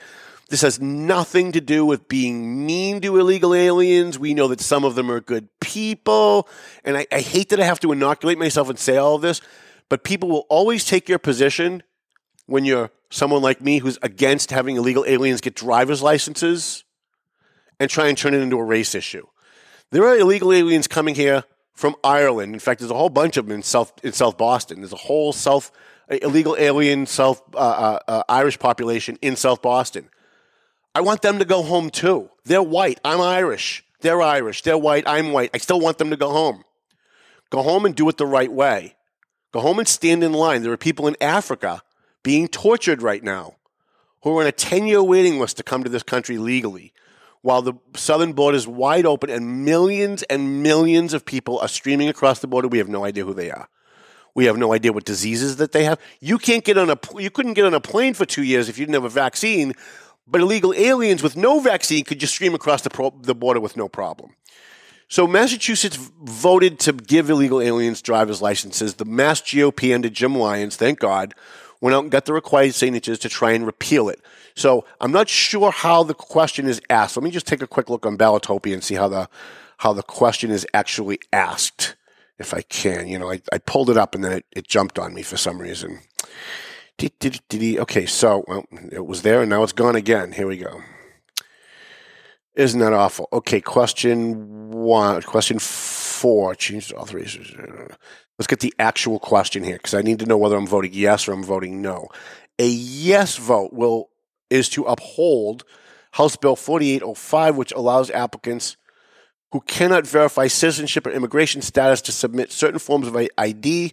[0.50, 4.18] This has nothing to do with being mean to illegal aliens.
[4.18, 6.46] We know that some of them are good people.
[6.84, 9.40] And I, I hate that I have to inoculate myself and say all of this,
[9.88, 11.82] but people will always take your position
[12.52, 16.84] when you're someone like me who's against having illegal aliens get driver's licenses
[17.80, 19.26] and try and turn it into a race issue.
[19.90, 22.52] There are illegal aliens coming here from Ireland.
[22.52, 24.80] In fact, there's a whole bunch of them in South in South Boston.
[24.82, 25.72] There's a whole South
[26.10, 30.10] illegal alien South uh, uh, uh, Irish population in South Boston.
[30.94, 32.28] I want them to go home too.
[32.44, 33.00] They're white.
[33.02, 33.82] I'm Irish.
[34.02, 34.60] They're Irish.
[34.60, 35.04] They're white.
[35.06, 35.48] I'm white.
[35.54, 36.64] I still want them to go home.
[37.48, 38.94] Go home and do it the right way.
[39.52, 40.62] Go home and stand in line.
[40.62, 41.82] There are people in Africa
[42.22, 43.56] being tortured right now
[44.22, 46.92] who are on a 10 year waiting list to come to this country legally
[47.42, 52.08] while the southern border is wide open and millions and millions of people are streaming
[52.08, 52.68] across the border.
[52.68, 53.68] We have no idea who they are.
[54.34, 56.00] We have no idea what diseases that they have.
[56.20, 58.78] You can't get on a you couldn't get on a plane for two years if
[58.78, 59.74] you didn't have a vaccine.
[60.26, 63.76] But illegal aliens with no vaccine could just stream across the, pro- the border with
[63.76, 64.36] no problem.
[65.08, 68.94] So Massachusetts voted to give illegal aliens driver's licenses.
[68.94, 71.34] The Mass GOP under Jim Lyons, thank God,
[71.82, 74.20] went out and got the required signatures to try and repeal it.
[74.54, 77.16] So I'm not sure how the question is asked.
[77.16, 79.28] Let me just take a quick look on Ballotpedia and see how the
[79.78, 81.96] how the question is actually asked,
[82.38, 83.08] if I can.
[83.08, 85.36] You know, I, I pulled it up and then it, it jumped on me for
[85.36, 85.98] some reason.
[87.02, 90.32] Okay, so well, it was there and now it's gone again.
[90.32, 90.82] Here we go.
[92.54, 93.28] Isn't that awful?
[93.32, 96.54] Okay, question one, question four.
[96.54, 97.88] Change authorization.
[98.38, 101.28] Let's get the actual question here because I need to know whether I'm voting yes
[101.28, 102.08] or I'm voting no.
[102.58, 104.10] A yes vote will
[104.50, 105.64] is to uphold
[106.12, 108.76] House Bill 4805, which allows applicants
[109.52, 113.92] who cannot verify citizenship or immigration status to submit certain forms of ID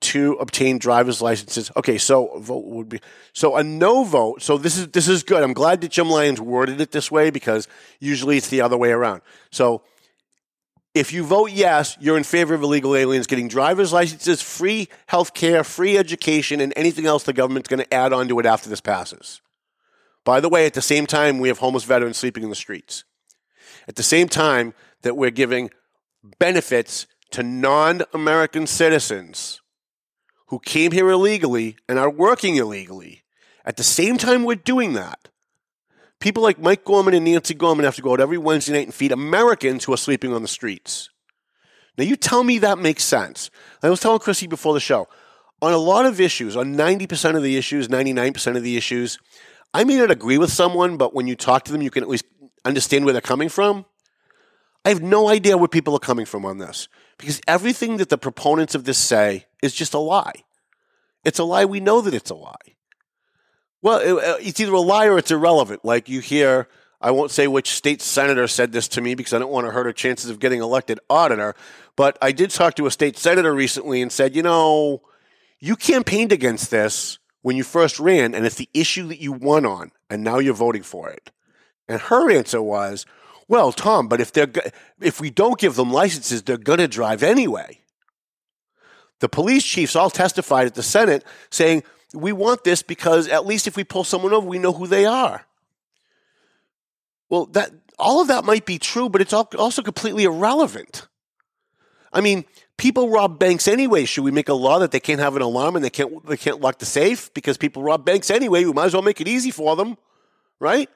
[0.00, 1.70] to obtain driver's licenses.
[1.76, 3.00] Okay, so vote would be
[3.32, 4.42] so a no vote.
[4.42, 5.42] So this is this is good.
[5.42, 7.66] I'm glad that Jim Lyons worded it this way because
[7.98, 9.22] usually it's the other way around.
[9.50, 9.82] So
[10.98, 15.34] if you vote yes, you're in favor of illegal aliens getting driver's licenses, free health
[15.34, 18.68] care, free education, and anything else the government's going to add on to it after
[18.68, 19.40] this passes.
[20.24, 23.04] By the way, at the same time, we have homeless veterans sleeping in the streets.
[23.86, 25.70] At the same time that we're giving
[26.38, 29.60] benefits to non American citizens
[30.48, 33.22] who came here illegally and are working illegally,
[33.64, 35.28] at the same time we're doing that,
[36.20, 38.94] People like Mike Gorman and Nancy Gorman have to go out every Wednesday night and
[38.94, 41.10] feed Americans who are sleeping on the streets.
[41.96, 43.50] Now, you tell me that makes sense.
[43.82, 45.08] I was telling Chrissy before the show,
[45.60, 49.18] on a lot of issues, on 90% of the issues, 99% of the issues,
[49.74, 52.08] I may not agree with someone, but when you talk to them, you can at
[52.08, 52.24] least
[52.64, 53.84] understand where they're coming from.
[54.84, 58.18] I have no idea where people are coming from on this because everything that the
[58.18, 60.44] proponents of this say is just a lie.
[61.24, 61.64] It's a lie.
[61.64, 62.76] We know that it's a lie.
[63.82, 65.84] Well, it- uh, it's either a lie or it's irrelevant.
[65.84, 66.68] Like you hear,
[67.00, 69.72] I won't say which state senator said this to me because I don't want to
[69.72, 71.54] hurt her chances of getting elected auditor.
[71.96, 75.02] But I did talk to a state senator recently and said, you know,
[75.60, 79.64] you campaigned against this when you first ran, and it's the issue that you won
[79.64, 81.30] on, and now you're voting for it.
[81.88, 83.06] And her answer was,
[83.46, 84.50] well, Tom, but if they're
[85.00, 87.80] if we don't give them licenses, they're going to drive anyway.
[89.20, 91.82] The police chiefs all testified at the Senate saying,
[92.14, 95.04] we want this because at least if we pull someone over, we know who they
[95.04, 95.46] are.
[97.28, 101.06] Well, that all of that might be true, but it's al- also completely irrelevant.
[102.12, 102.44] I mean,
[102.78, 104.06] people rob banks anyway.
[104.06, 106.36] Should we make a law that they can't have an alarm and they can't they
[106.36, 108.64] can't lock the safe because people rob banks anyway?
[108.64, 109.98] We might as well make it easy for them,
[110.58, 110.88] right?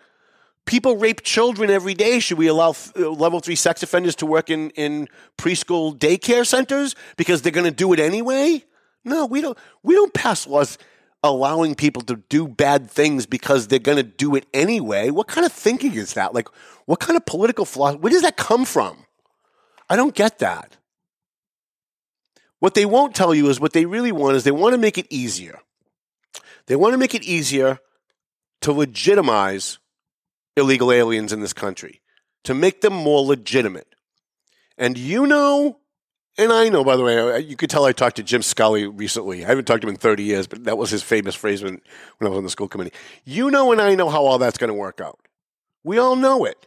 [0.65, 2.21] People rape children every day.
[2.21, 6.95] Should we allow uh, level three sex offenders to work in, in preschool daycare centers
[7.17, 8.65] because they're going to do it anyway?
[9.05, 9.59] No, we don't.
[9.83, 10.79] We don't pass laws
[11.23, 15.11] allowing people to do bad things because they're going to do it anyway.
[15.11, 16.35] What kind of thinking is that?
[16.35, 16.49] Like,
[16.87, 18.01] what kind of political philosophy?
[18.01, 19.07] Where does that come from?
[19.89, 20.77] I don't get that.
[22.59, 24.99] What they won't tell you is what they really want is they want to make
[24.99, 25.61] it easier.
[26.67, 27.79] They want to make it easier
[28.61, 29.79] to legitimize
[30.57, 32.01] illegal aliens in this country,
[32.45, 33.95] to make them more legitimate.
[34.79, 35.79] And you know,
[36.39, 39.45] and I know, by the way, you could tell I talked to Jim Scully recently.
[39.45, 41.81] I haven't talked to him in 30 years, but that was his famous phrase when,
[42.19, 42.93] when I was on the school committee.
[43.25, 45.19] You know, and I know how all that's going to work out.
[45.85, 46.67] We all know it.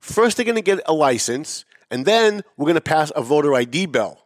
[0.00, 3.54] First, they're going to get a license, and then we're going to pass a voter
[3.54, 4.18] ID bill.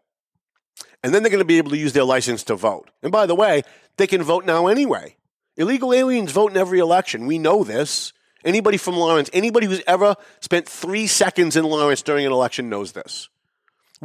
[1.02, 2.90] And then they're going to be able to use their license to vote.
[3.02, 3.62] And by the way,
[3.98, 5.16] they can vote now anyway.
[5.56, 7.26] Illegal aliens vote in every election.
[7.26, 8.12] We know this.
[8.44, 12.92] Anybody from Lawrence, anybody who's ever spent three seconds in Lawrence during an election knows
[12.92, 13.28] this.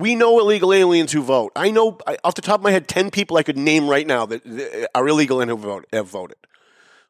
[0.02, 1.52] We know illegal aliens who vote.
[1.56, 4.08] I know I- off the top of my head 10 people I could name right
[4.08, 6.38] now that uh, are illegal and who vote, have voted.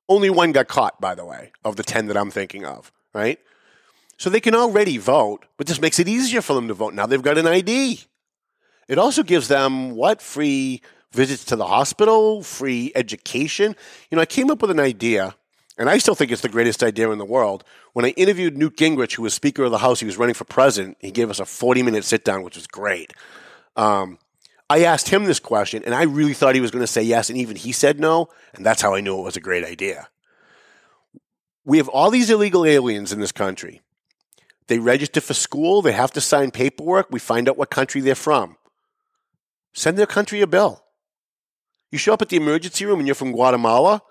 [0.10, 3.39] Only one got caught, by the way, of the 10 that I'm thinking of, right?
[4.17, 6.93] So they can already vote, but this makes it easier for them to vote.
[6.93, 8.01] Now they've got an ID.
[8.89, 10.21] It also gives them what?
[10.21, 10.82] Free
[11.13, 13.73] visits to the hospital, free education.
[14.10, 15.36] You know, I came up with an idea,
[15.81, 17.63] and I still think it's the greatest idea in the world.
[17.93, 20.43] When I interviewed Newt Gingrich, who was Speaker of the House, he was running for
[20.43, 20.95] president.
[20.99, 23.13] He gave us a 40 minute sit down, which was great.
[23.75, 24.19] Um,
[24.69, 27.31] I asked him this question, and I really thought he was going to say yes,
[27.31, 30.09] and even he said no, and that's how I knew it was a great idea.
[31.65, 33.81] We have all these illegal aliens in this country.
[34.67, 38.13] They register for school, they have to sign paperwork, we find out what country they're
[38.13, 38.55] from.
[39.73, 40.83] Send their country a bill.
[41.89, 44.03] You show up at the emergency room and you're from Guatemala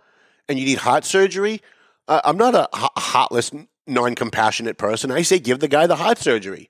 [0.51, 1.63] and you need heart surgery.
[2.09, 3.53] Uh, I'm not a heartless,
[3.87, 5.13] non compassionate person.
[5.13, 6.69] I say give the guy the heart surgery.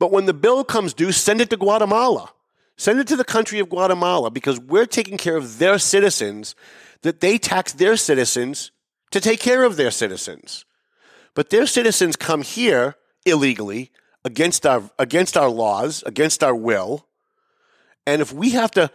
[0.00, 2.32] But when the bill comes due, send it to Guatemala.
[2.76, 6.56] Send it to the country of Guatemala because we're taking care of their citizens,
[7.02, 8.72] that they tax their citizens
[9.12, 10.64] to take care of their citizens.
[11.34, 13.92] But their citizens come here illegally
[14.24, 17.06] against our against our laws, against our will.
[18.08, 18.90] And if we have to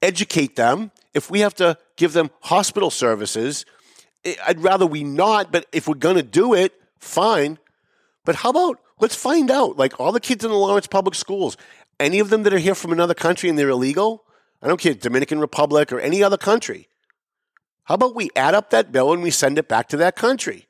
[0.00, 3.64] educate them, if we have to give them hospital services,
[4.46, 7.58] I'd rather we not, but if we're going to do it, fine.
[8.24, 11.56] But how about let's find out like all the kids in the Lawrence public schools,
[12.00, 14.24] any of them that are here from another country and they're illegal?
[14.62, 16.88] I don't care, Dominican Republic or any other country.
[17.84, 20.66] How about we add up that bill and we send it back to that country?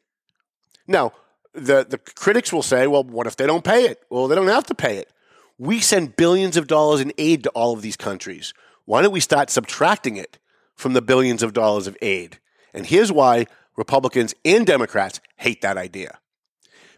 [0.87, 1.13] Now,
[1.55, 4.03] the, the critics will say, well, what if they don't pay it?
[4.11, 5.11] Well, they don't have to pay it.
[5.59, 8.53] We send billions of dollars in aid to all of these countries.
[8.85, 10.39] Why don't we start subtracting it
[10.77, 12.39] from the billions of dollars of aid?
[12.73, 16.19] And here's why Republicans and Democrats hate that idea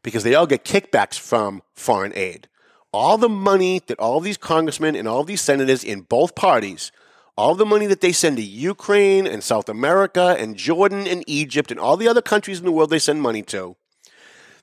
[0.03, 2.49] because they all get kickbacks from foreign aid.
[2.93, 6.91] All the money that all these congressmen and all these senators in both parties,
[7.37, 11.71] all the money that they send to Ukraine and South America and Jordan and Egypt
[11.71, 13.77] and all the other countries in the world they send money to,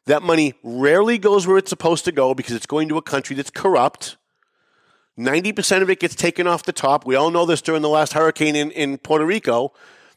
[0.05, 3.35] that money rarely goes where it's supposed to go because it's going to a country
[3.35, 4.17] that's corrupt.
[5.17, 7.05] 90% of it gets taken off the top.
[7.05, 9.71] We all know this during the last hurricane in, in Puerto Rico.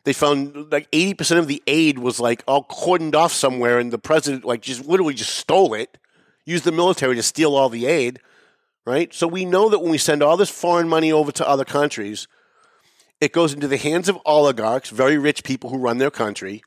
[0.05, 3.99] They found like 80% of the aid was like all cordoned off somewhere, and the
[3.99, 5.99] president like just literally just stole it,
[6.45, 8.20] used the military to steal all the aid,
[8.87, 9.12] right?
[9.12, 12.27] So we know that when we send all this foreign money over to other countries,
[13.20, 16.62] it goes into the hands of oligarchs, very rich people who run their country.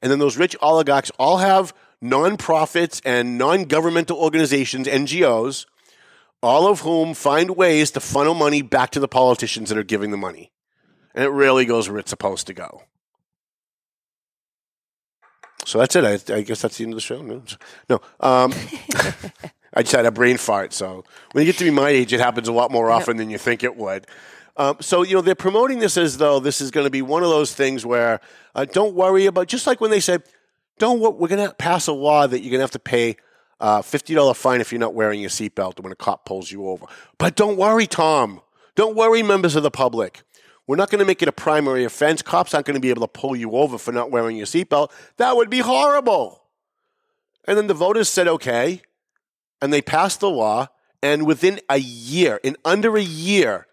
[0.00, 5.66] And then those rich oligarchs all have nonprofits and non governmental organizations, NGOs,
[6.42, 10.10] all of whom find ways to funnel money back to the politicians that are giving
[10.10, 10.52] the money.
[11.14, 12.82] And it rarely goes where it's supposed to go.
[15.64, 16.30] So that's it.
[16.30, 17.22] I, I guess that's the end of the show.
[17.22, 17.42] No,
[17.88, 18.52] no um,
[19.74, 20.72] I just had a brain fart.
[20.72, 23.30] So when you get to be my age, it happens a lot more often than
[23.30, 24.06] you think it would.
[24.56, 27.22] Um, so you know they're promoting this as though this is going to be one
[27.22, 28.20] of those things where
[28.54, 30.22] uh, don't worry about just like when they said
[30.78, 33.16] don't we're going to pass a law that you're going to have to pay
[33.60, 36.68] uh, fifty dollar fine if you're not wearing your seatbelt when a cop pulls you
[36.68, 36.86] over.
[37.18, 38.40] But don't worry, Tom.
[38.74, 40.22] Don't worry, members of the public.
[40.66, 42.22] We're not going to make it a primary offense.
[42.22, 44.90] Cops aren't going to be able to pull you over for not wearing your seatbelt.
[45.16, 46.42] That would be horrible.
[47.46, 48.82] And then the voters said okay,
[49.62, 50.68] and they passed the law.
[51.02, 53.66] And within a year, in under a year,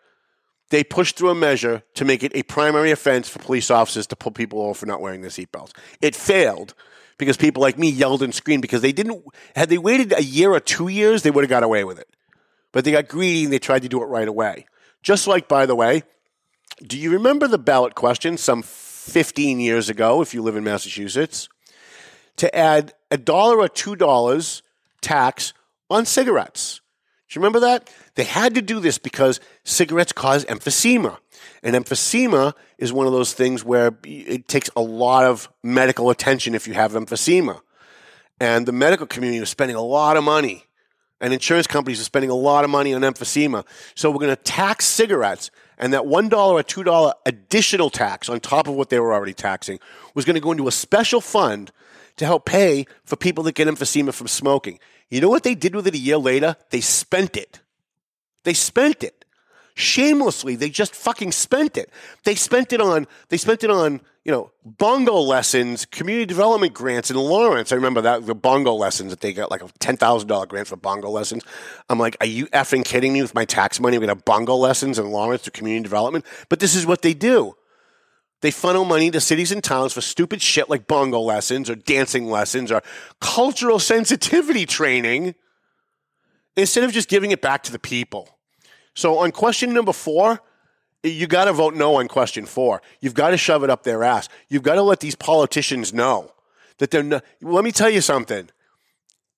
[0.69, 4.15] they pushed through a measure to make it a primary offense for police officers to
[4.15, 5.71] pull people over for not wearing their seatbelts.
[6.01, 6.75] It failed
[7.17, 9.23] because people like me yelled and screamed because they didn't.
[9.55, 12.09] Had they waited a year or two years, they would have got away with it.
[12.71, 14.65] But they got greedy and they tried to do it right away.
[15.01, 16.03] Just like, by the way,
[16.81, 21.49] do you remember the ballot question some 15 years ago, if you live in Massachusetts,
[22.37, 24.63] to add a dollar or two dollars
[25.01, 25.53] tax
[25.89, 26.81] on cigarettes?
[27.29, 27.91] Do you remember that?
[28.15, 31.17] They had to do this because cigarettes cause emphysema.
[31.61, 36.55] And emphysema is one of those things where it takes a lot of medical attention
[36.55, 37.61] if you have emphysema.
[38.39, 40.65] And the medical community was spending a lot of money,
[41.21, 43.65] and insurance companies are spending a lot of money on emphysema.
[43.95, 48.67] So we're going to tax cigarettes, and that $1 or $2 additional tax on top
[48.67, 49.79] of what they were already taxing
[50.13, 51.71] was going to go into a special fund
[52.17, 54.79] to help pay for people that get emphysema from smoking.
[55.09, 56.55] You know what they did with it a year later?
[56.69, 57.61] They spent it.
[58.43, 59.22] They spent it
[59.75, 60.55] shamelessly.
[60.55, 61.89] They just fucking spent it.
[62.23, 63.07] They spent it on.
[63.29, 67.71] They spent it on you know bongo lessons, community development grants in Lawrence.
[67.71, 70.67] I remember that the bongo lessons that they got like a ten thousand dollar grant
[70.67, 71.43] for bongo lessons.
[71.89, 73.21] I'm like, are you effing kidding me?
[73.21, 76.25] With my tax money, we're gonna bongo lessons in Lawrence to community development.
[76.49, 77.55] But this is what they do.
[78.41, 82.29] They funnel money to cities and towns for stupid shit like bongo lessons or dancing
[82.29, 82.83] lessons or
[83.21, 85.35] cultural sensitivity training
[86.57, 88.37] instead of just giving it back to the people.
[88.93, 90.41] So on question number four,
[91.03, 92.81] you got to vote no on question four.
[93.01, 94.29] You've got to shove it up their ass.
[94.47, 96.31] You've got to let these politicians know
[96.77, 97.23] that they're not.
[97.41, 98.49] Let me tell you something.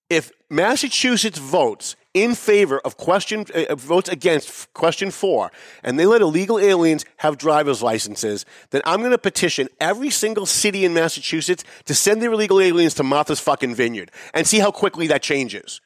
[0.10, 5.52] If Massachusetts votes in favor of question uh, votes against question four,
[5.84, 10.46] and they let illegal aliens have driver's licenses, then I'm going to petition every single
[10.46, 14.70] city in Massachusetts to send their illegal aliens to Martha's fucking Vineyard and see how
[14.70, 15.82] quickly that changes.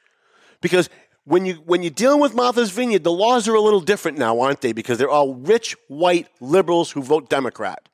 [0.60, 0.90] Because
[1.30, 4.40] when you when you're dealing with Martha's Vineyard, the laws are a little different now,
[4.40, 4.74] aren't they?
[4.74, 7.88] Because they're all rich white liberals who vote Democrat.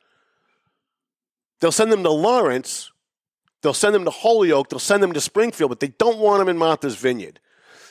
[1.59, 2.91] They'll send them to Lawrence,
[3.61, 6.47] they'll send them to Holyoke, they'll send them to Springfield, but they don't want them
[6.47, 7.41] in Martha's Vineyard.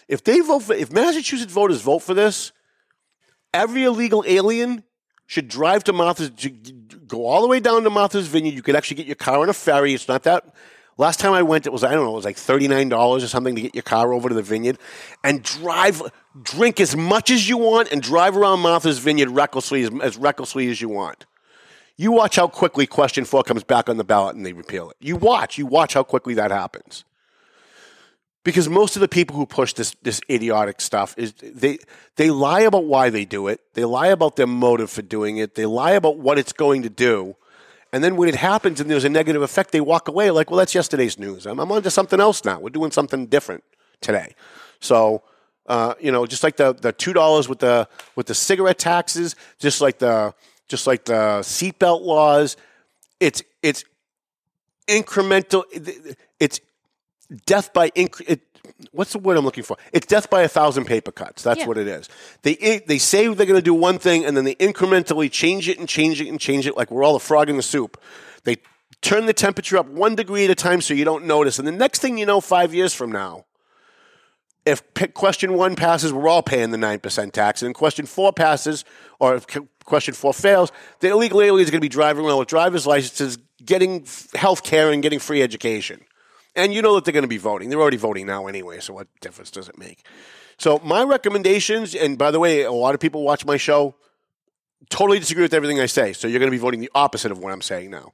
[0.08, 2.52] If they vote for, if Massachusetts voters vote for this,
[3.52, 4.82] every illegal alien
[5.26, 6.30] should drive to Martha's,
[7.06, 8.54] go all the way down to Martha's Vineyard.
[8.54, 9.92] You could actually get your car on a ferry.
[9.92, 10.54] It's not that
[10.96, 13.24] Last time I went, it was I don't know, it was like thirty nine dollars
[13.24, 14.78] or something to get your car over to the vineyard,
[15.24, 16.02] and drive,
[16.42, 20.70] drink as much as you want, and drive around Martha's Vineyard recklessly as, as recklessly
[20.70, 21.26] as you want.
[21.96, 24.96] You watch how quickly question four comes back on the ballot and they repeal it.
[25.00, 27.04] You watch, you watch how quickly that happens.
[28.42, 31.78] Because most of the people who push this this idiotic stuff is they
[32.16, 33.60] they lie about why they do it.
[33.74, 35.54] They lie about their motive for doing it.
[35.54, 37.36] They lie about what it's going to do
[37.94, 40.58] and then when it happens and there's a negative effect, they walk away like, well,
[40.58, 41.46] that's yesterday's news.
[41.46, 42.58] I'm, I'm on to something else now.
[42.58, 43.62] We're doing something different
[44.00, 44.34] today.
[44.80, 45.22] So,
[45.68, 49.36] uh, you know, just like the, the two dollars with the with the cigarette taxes,
[49.60, 50.34] just like the
[50.66, 52.56] just like the seatbelt laws,
[53.20, 53.84] it's it's
[54.88, 55.62] incremental.
[56.40, 56.58] It's
[57.46, 58.40] death by inc- it,
[58.92, 59.76] what's the word I'm looking for?
[59.92, 61.42] It's death by a thousand paper cuts.
[61.42, 61.66] That's Yeah.
[61.66, 62.08] what it is.
[62.42, 65.78] They they say they're going to do one thing, and then they incrementally change it
[65.78, 68.00] and change it and change it, like we're all a frog in the soup.
[68.44, 68.56] They
[69.02, 71.72] turn the temperature up one degree at a time, so you don't notice, and the
[71.72, 73.44] next thing you know, five years from now.
[74.66, 74.82] If
[75.12, 77.62] question one passes, we're all paying the 9% tax.
[77.62, 78.82] And question four passes,
[79.18, 79.46] or if
[79.84, 83.36] question four fails, the illegal aliens are going to be driving around with driver's licenses,
[83.62, 86.00] getting health care and getting free education.
[86.56, 87.68] And you know that they're going to be voting.
[87.68, 90.06] They're already voting now anyway, so what difference does it make?
[90.56, 93.96] So, my recommendations, and by the way, a lot of people watch my show,
[94.88, 96.12] totally disagree with everything I say.
[96.12, 98.12] So, you're going to be voting the opposite of what I'm saying now.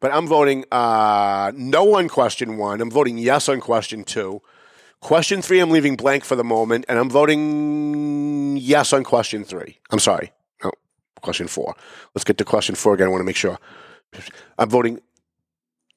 [0.00, 2.80] But I'm voting uh, no on question one.
[2.80, 4.42] I'm voting yes on question two.
[5.00, 9.78] Question three, I'm leaving blank for the moment, and I'm voting yes on question three.
[9.90, 10.32] I'm sorry.
[10.64, 10.72] No,
[11.20, 11.74] question four.
[12.14, 13.08] Let's get to question four again.
[13.08, 13.58] I want to make sure.
[14.58, 15.00] I'm voting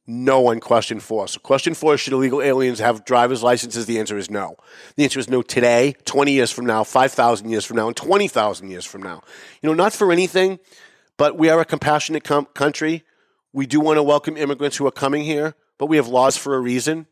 [0.07, 1.27] no on question four.
[1.27, 3.85] So, question four should illegal aliens have driver's licenses?
[3.85, 4.55] The answer is no.
[4.95, 8.69] The answer is no today, 20 years from now, 5,000 years from now, and 20,000
[8.69, 9.21] years from now.
[9.61, 10.59] You know, not for anything,
[11.17, 13.03] but we are a compassionate com- country.
[13.53, 16.55] We do want to welcome immigrants who are coming here, but we have laws for
[16.55, 17.07] a reason.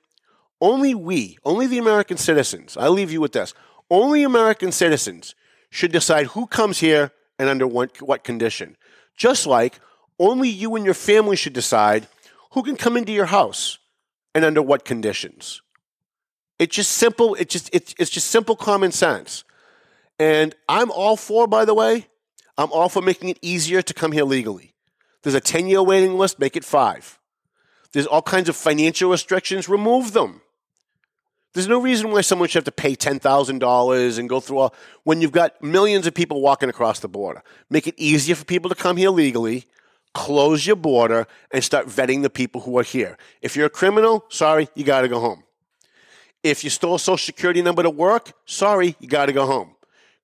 [0.62, 3.54] Only we, only the American citizens, I'll leave you with this.
[3.90, 5.36] Only American citizens
[5.70, 8.78] should decide who comes here and under what, what condition.
[9.18, 9.80] Just like
[10.20, 12.08] only you and your family should decide
[12.54, 13.80] who can come into your house
[14.34, 15.62] and under what conditions.
[16.60, 17.36] It's just simple.
[17.36, 19.44] It's just it's, it's just simple common sense.
[20.20, 22.08] And I'm all for, by the way,
[22.58, 24.74] I'm all for making it easier to come here legally.
[25.24, 27.20] There's a 10 year waiting list, make it five.
[27.92, 30.42] There's all kinds of financial restrictions, remove them.
[31.54, 35.22] There's no reason why someone should have to pay $10,000 and go through all, when
[35.22, 37.44] you've got millions of people walking across the border.
[37.70, 39.66] Make it easier for people to come here legally,
[40.14, 43.18] close your border, and start vetting the people who are here.
[43.42, 45.44] If you're a criminal, sorry, you got to go home.
[46.44, 49.76] If you stole a social security number to work, sorry, you got to go home.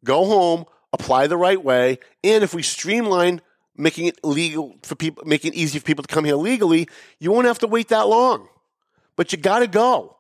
[0.04, 3.42] Go home, apply the right way, and if we streamline
[3.80, 6.88] making it legal for people, making it easy for people to come here legally,
[7.20, 8.48] you won't have to wait that long.
[9.16, 10.18] But you got to go.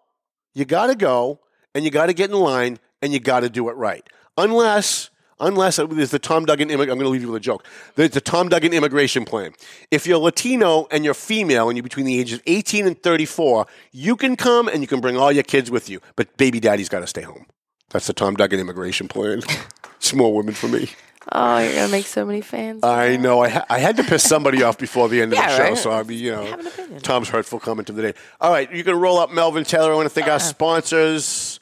[0.54, 1.42] You got to go
[1.76, 4.08] and you got to get in line and you got to do it right.
[4.38, 5.10] Unless,
[5.40, 7.66] unless there's the Tom Duggan, immig- I'm going to leave you with a joke.
[7.96, 9.54] There's the Tom Duggan immigration plan.
[9.92, 13.66] If you're Latino and you're female and you're between the ages of 18 and 34,
[13.92, 16.90] you can come and you can bring all your kids with you, but baby daddy's
[16.90, 17.46] got to stay home.
[17.90, 19.42] That's the Tom Duggan immigration plan.
[20.00, 20.90] Small women for me.
[21.32, 22.84] Oh, you're gonna make so many fans.
[22.84, 23.42] I know.
[23.42, 25.64] I, ha- I had to piss somebody off before the end of Yeah, the show,
[25.64, 25.78] right.
[25.78, 27.02] so I'll be, you know, Have an opinion.
[27.02, 28.14] Tom's hurtful comment of the day.
[28.42, 29.92] All right, you can roll up Melvin Taylor.
[29.92, 30.40] I want to thank our uh-uh.
[30.40, 31.59] sponsors.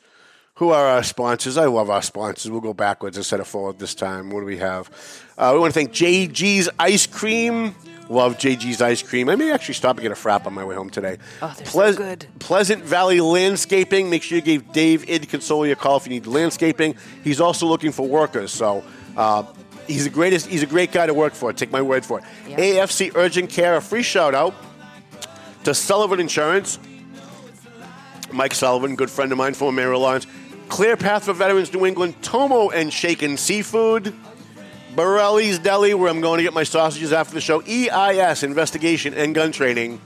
[0.57, 1.55] Who are our sponsors?
[1.55, 2.49] I love our sponsors.
[2.49, 4.31] We'll go backwards instead of forward this time.
[4.31, 4.89] What do we have?
[5.37, 7.75] Uh, we want to thank JG's Ice Cream.
[8.09, 9.29] Love JG's Ice Cream.
[9.29, 11.17] I may actually stop and get a frap on my way home today.
[11.43, 12.25] Oh, they're so good.
[12.39, 14.09] Pleasant Valley Landscaping.
[14.09, 16.95] Make sure you give Dave Id Consoli a call if you need landscaping.
[17.23, 18.83] He's also looking for workers, so
[19.15, 19.43] uh,
[19.85, 20.47] he's the greatest.
[20.47, 21.53] He's a great guy to work for.
[21.53, 22.25] Take my word for it.
[22.47, 22.57] Yeah.
[22.85, 23.75] AFC Urgent Care.
[23.75, 24.55] A free shout out
[25.65, 26.79] to Sullivan Insurance.
[28.31, 30.27] Mike Sullivan, good friend of mine, former Mayor of Lawrence.
[30.69, 34.13] Clear Path for Veterans New England, Tomo and Shaken Seafood,
[34.95, 39.33] Borelli's Deli, where I'm going to get my sausages after the show, EIS, Investigation and
[39.33, 40.01] Gun Training,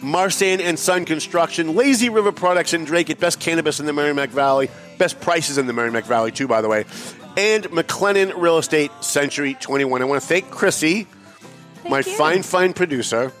[0.00, 4.30] Marsan and Son Construction, Lazy River Products and Drake at Best Cannabis in the Merrimack
[4.30, 4.68] Valley,
[4.98, 6.84] best prices in the Merrimack Valley, too, by the way,
[7.36, 10.02] and McLennan Real Estate Century 21.
[10.02, 11.06] I want to thank Chrissy,
[11.88, 12.04] my you.
[12.04, 13.32] fine, fine producer,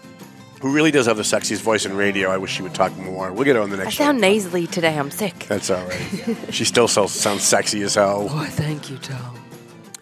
[0.64, 2.30] who really does have the sexiest voice in radio.
[2.30, 3.30] I wish she would talk more.
[3.30, 4.04] We'll get her on the next I show.
[4.04, 4.98] sound nasally today.
[4.98, 5.40] I'm sick.
[5.46, 6.38] That's all right.
[6.54, 8.28] she still so, sounds sexy as hell.
[8.30, 9.36] Oh, thank you, Tom.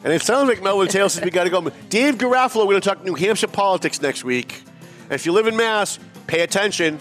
[0.05, 1.69] And it sounds like Melvin Taylor says we got to go.
[1.89, 4.63] Dave Garofalo, we're going to talk New Hampshire politics next week.
[5.07, 5.99] And if you live in Mass,
[6.29, 7.01] pay attention.